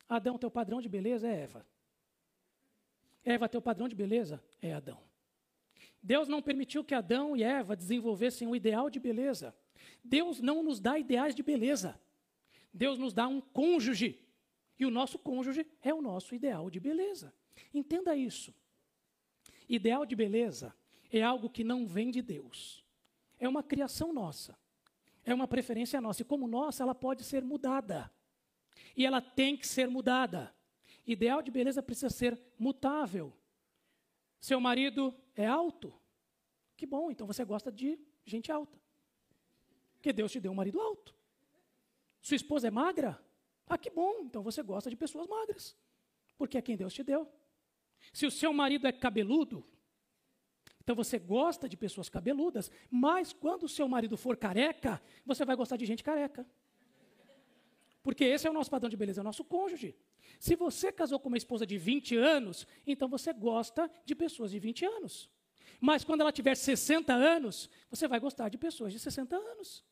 [0.08, 1.66] Adão, teu padrão de beleza é Eva.
[3.24, 5.00] Eva, teu padrão de beleza é Adão.
[6.02, 9.54] Deus não permitiu que Adão e Eva desenvolvessem o ideal de beleza.
[10.08, 12.00] Deus não nos dá ideais de beleza.
[12.72, 14.20] Deus nos dá um cônjuge.
[14.78, 17.34] E o nosso cônjuge é o nosso ideal de beleza.
[17.72, 18.54] Entenda isso.
[19.68, 20.74] Ideal de beleza
[21.10, 22.84] é algo que não vem de Deus.
[23.38, 24.56] É uma criação nossa.
[25.24, 26.22] é uma preferência nossa.
[26.22, 28.10] E como nossa, ela pode ser mudada.
[28.96, 30.54] E ela tem que ser mudada.
[31.04, 33.32] Ideal de beleza precisa ser mutável.
[34.40, 35.92] Seu marido é alto?
[36.76, 38.78] Que bom, então você gosta de gente alta.
[40.06, 41.12] Porque Deus te deu um marido alto.
[42.22, 43.20] Sua esposa é magra?
[43.66, 45.76] Ah, que bom, então você gosta de pessoas magras.
[46.38, 47.28] Porque é quem Deus te deu.
[48.12, 49.66] Se o seu marido é cabeludo,
[50.80, 55.56] então você gosta de pessoas cabeludas, mas quando o seu marido for careca, você vai
[55.56, 56.46] gostar de gente careca.
[58.00, 59.96] Porque esse é o nosso padrão de beleza, é o nosso cônjuge.
[60.38, 64.60] Se você casou com uma esposa de 20 anos, então você gosta de pessoas de
[64.60, 65.28] 20 anos.
[65.80, 69.84] Mas quando ela tiver 60 anos, você vai gostar de pessoas de 60 anos.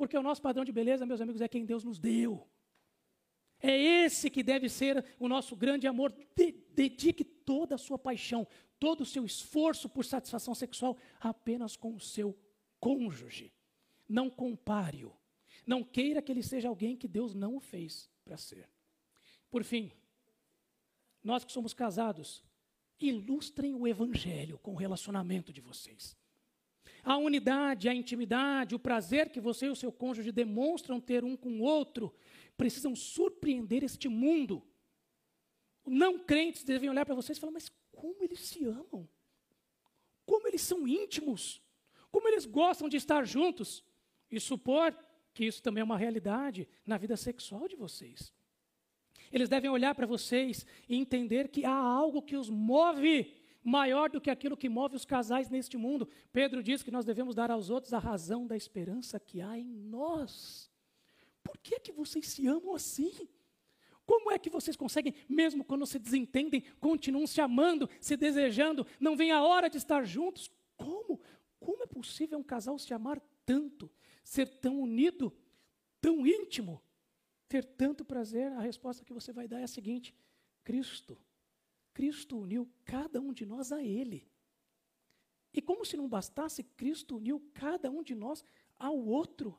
[0.00, 2.48] Porque o nosso padrão de beleza, meus amigos, é quem Deus nos deu.
[3.60, 6.10] É esse que deve ser o nosso grande amor.
[6.74, 8.48] dedique toda a sua paixão,
[8.78, 12.34] todo o seu esforço por satisfação sexual apenas com o seu
[12.80, 13.52] cônjuge.
[14.08, 15.14] Não compare-o.
[15.66, 18.70] Não queira que ele seja alguém que Deus não o fez para ser.
[19.50, 19.92] Por fim,
[21.22, 22.42] nós que somos casados,
[22.98, 26.16] ilustrem o evangelho com o relacionamento de vocês.
[27.02, 31.36] A unidade, a intimidade, o prazer que você e o seu cônjuge demonstram ter um
[31.36, 32.14] com o outro,
[32.56, 34.66] precisam surpreender este mundo.
[35.86, 39.08] Não crentes devem olhar para vocês e falar: mas como eles se amam?
[40.26, 41.62] Como eles são íntimos?
[42.10, 43.84] Como eles gostam de estar juntos?
[44.30, 44.96] E supor
[45.32, 48.32] que isso também é uma realidade na vida sexual de vocês.
[49.32, 54.20] Eles devem olhar para vocês e entender que há algo que os move maior do
[54.20, 56.08] que aquilo que move os casais neste mundo.
[56.32, 59.66] Pedro diz que nós devemos dar aos outros a razão da esperança que há em
[59.66, 60.70] nós.
[61.42, 63.28] Por que é que vocês se amam assim?
[64.06, 69.16] Como é que vocês conseguem, mesmo quando se desentendem, continuam se amando, se desejando, não
[69.16, 70.50] vem a hora de estar juntos?
[70.76, 71.20] Como?
[71.60, 73.90] Como é possível um casal se amar tanto,
[74.24, 75.32] ser tão unido,
[76.00, 76.82] tão íntimo,
[77.48, 78.50] ter tanto prazer?
[78.52, 80.14] A resposta que você vai dar é a seguinte:
[80.64, 81.16] Cristo.
[81.92, 84.28] Cristo uniu cada um de nós a Ele.
[85.52, 88.44] E como se não bastasse, Cristo uniu cada um de nós
[88.78, 89.58] ao outro.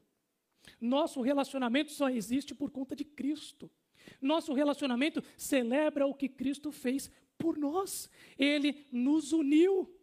[0.80, 3.70] Nosso relacionamento só existe por conta de Cristo.
[4.22, 8.10] Nosso relacionamento celebra o que Cristo fez por nós.
[8.38, 9.94] Ele nos uniu.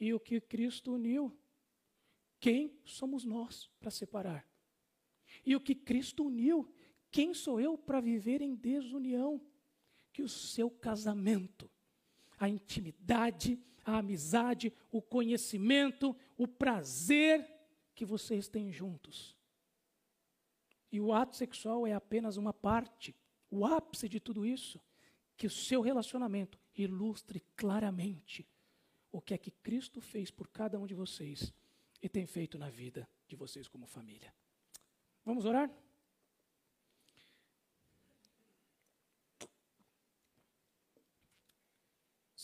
[0.00, 1.32] E o que Cristo uniu?
[2.40, 4.46] Quem somos nós para separar?
[5.46, 6.68] E o que Cristo uniu?
[7.10, 9.40] Quem sou eu para viver em desunião?
[10.14, 11.70] Que o seu casamento,
[12.38, 17.46] a intimidade, a amizade, o conhecimento, o prazer
[17.94, 19.36] que vocês têm juntos
[20.94, 23.16] e o ato sexual é apenas uma parte,
[23.50, 24.80] o ápice de tudo isso.
[25.36, 28.48] Que o seu relacionamento ilustre claramente
[29.10, 31.52] o que é que Cristo fez por cada um de vocês
[32.00, 34.32] e tem feito na vida de vocês como família.
[35.24, 35.68] Vamos orar?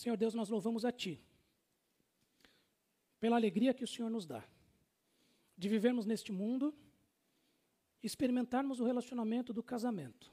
[0.01, 1.21] Senhor Deus, nós louvamos a Ti
[3.21, 4.43] pela alegria que o Senhor nos dá
[5.59, 6.75] de vivermos neste mundo
[8.03, 10.33] experimentarmos o relacionamento do casamento,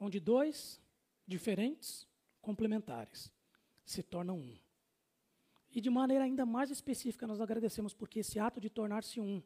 [0.00, 0.80] onde dois
[1.28, 2.08] diferentes,
[2.42, 3.30] complementares,
[3.84, 4.58] se tornam um.
[5.70, 9.40] E de maneira ainda mais específica, nós agradecemos porque esse ato de tornar-se um,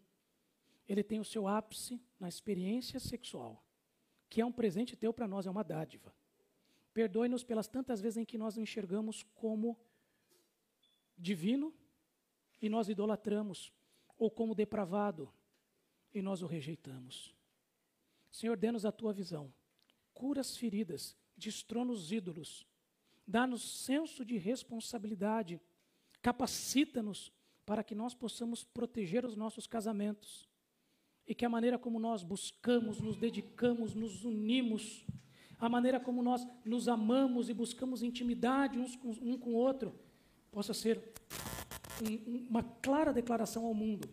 [0.88, 3.62] ele tem o seu ápice na experiência sexual,
[4.30, 6.11] que é um presente teu para nós, é uma dádiva.
[6.93, 9.78] Perdoe-nos pelas tantas vezes em que nós o enxergamos como
[11.16, 11.72] divino
[12.61, 13.72] e nós idolatramos,
[14.18, 15.32] ou como depravado,
[16.12, 17.34] e nós o rejeitamos.
[18.30, 19.53] Senhor, dê-nos a tua visão.
[20.12, 22.66] Cura as feridas, destrona os ídolos.
[23.26, 25.61] Dá-nos senso de responsabilidade.
[26.20, 27.32] Capacita-nos
[27.64, 30.49] para que nós possamos proteger os nossos casamentos.
[31.26, 35.07] E que a maneira como nós buscamos, nos dedicamos, nos unimos,
[35.61, 39.94] a maneira como nós nos amamos e buscamos intimidade uns com, um com o outro,
[40.50, 41.12] possa ser
[42.02, 44.08] um, uma clara declaração ao mundo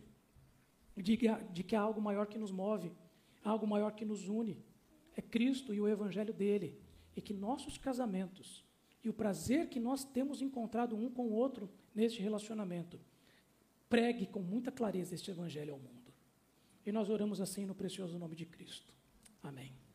[0.96, 2.92] de que, de que há algo maior que nos move,
[3.42, 4.62] algo maior que nos une.
[5.16, 6.78] É Cristo e o Evangelho dele.
[7.16, 8.64] E que nossos casamentos
[9.02, 13.00] e o prazer que nós temos encontrado um com o outro neste relacionamento
[13.88, 16.12] pregue com muita clareza este Evangelho ao mundo.
[16.84, 18.92] E nós oramos assim no precioso nome de Cristo.
[19.42, 19.87] Amém.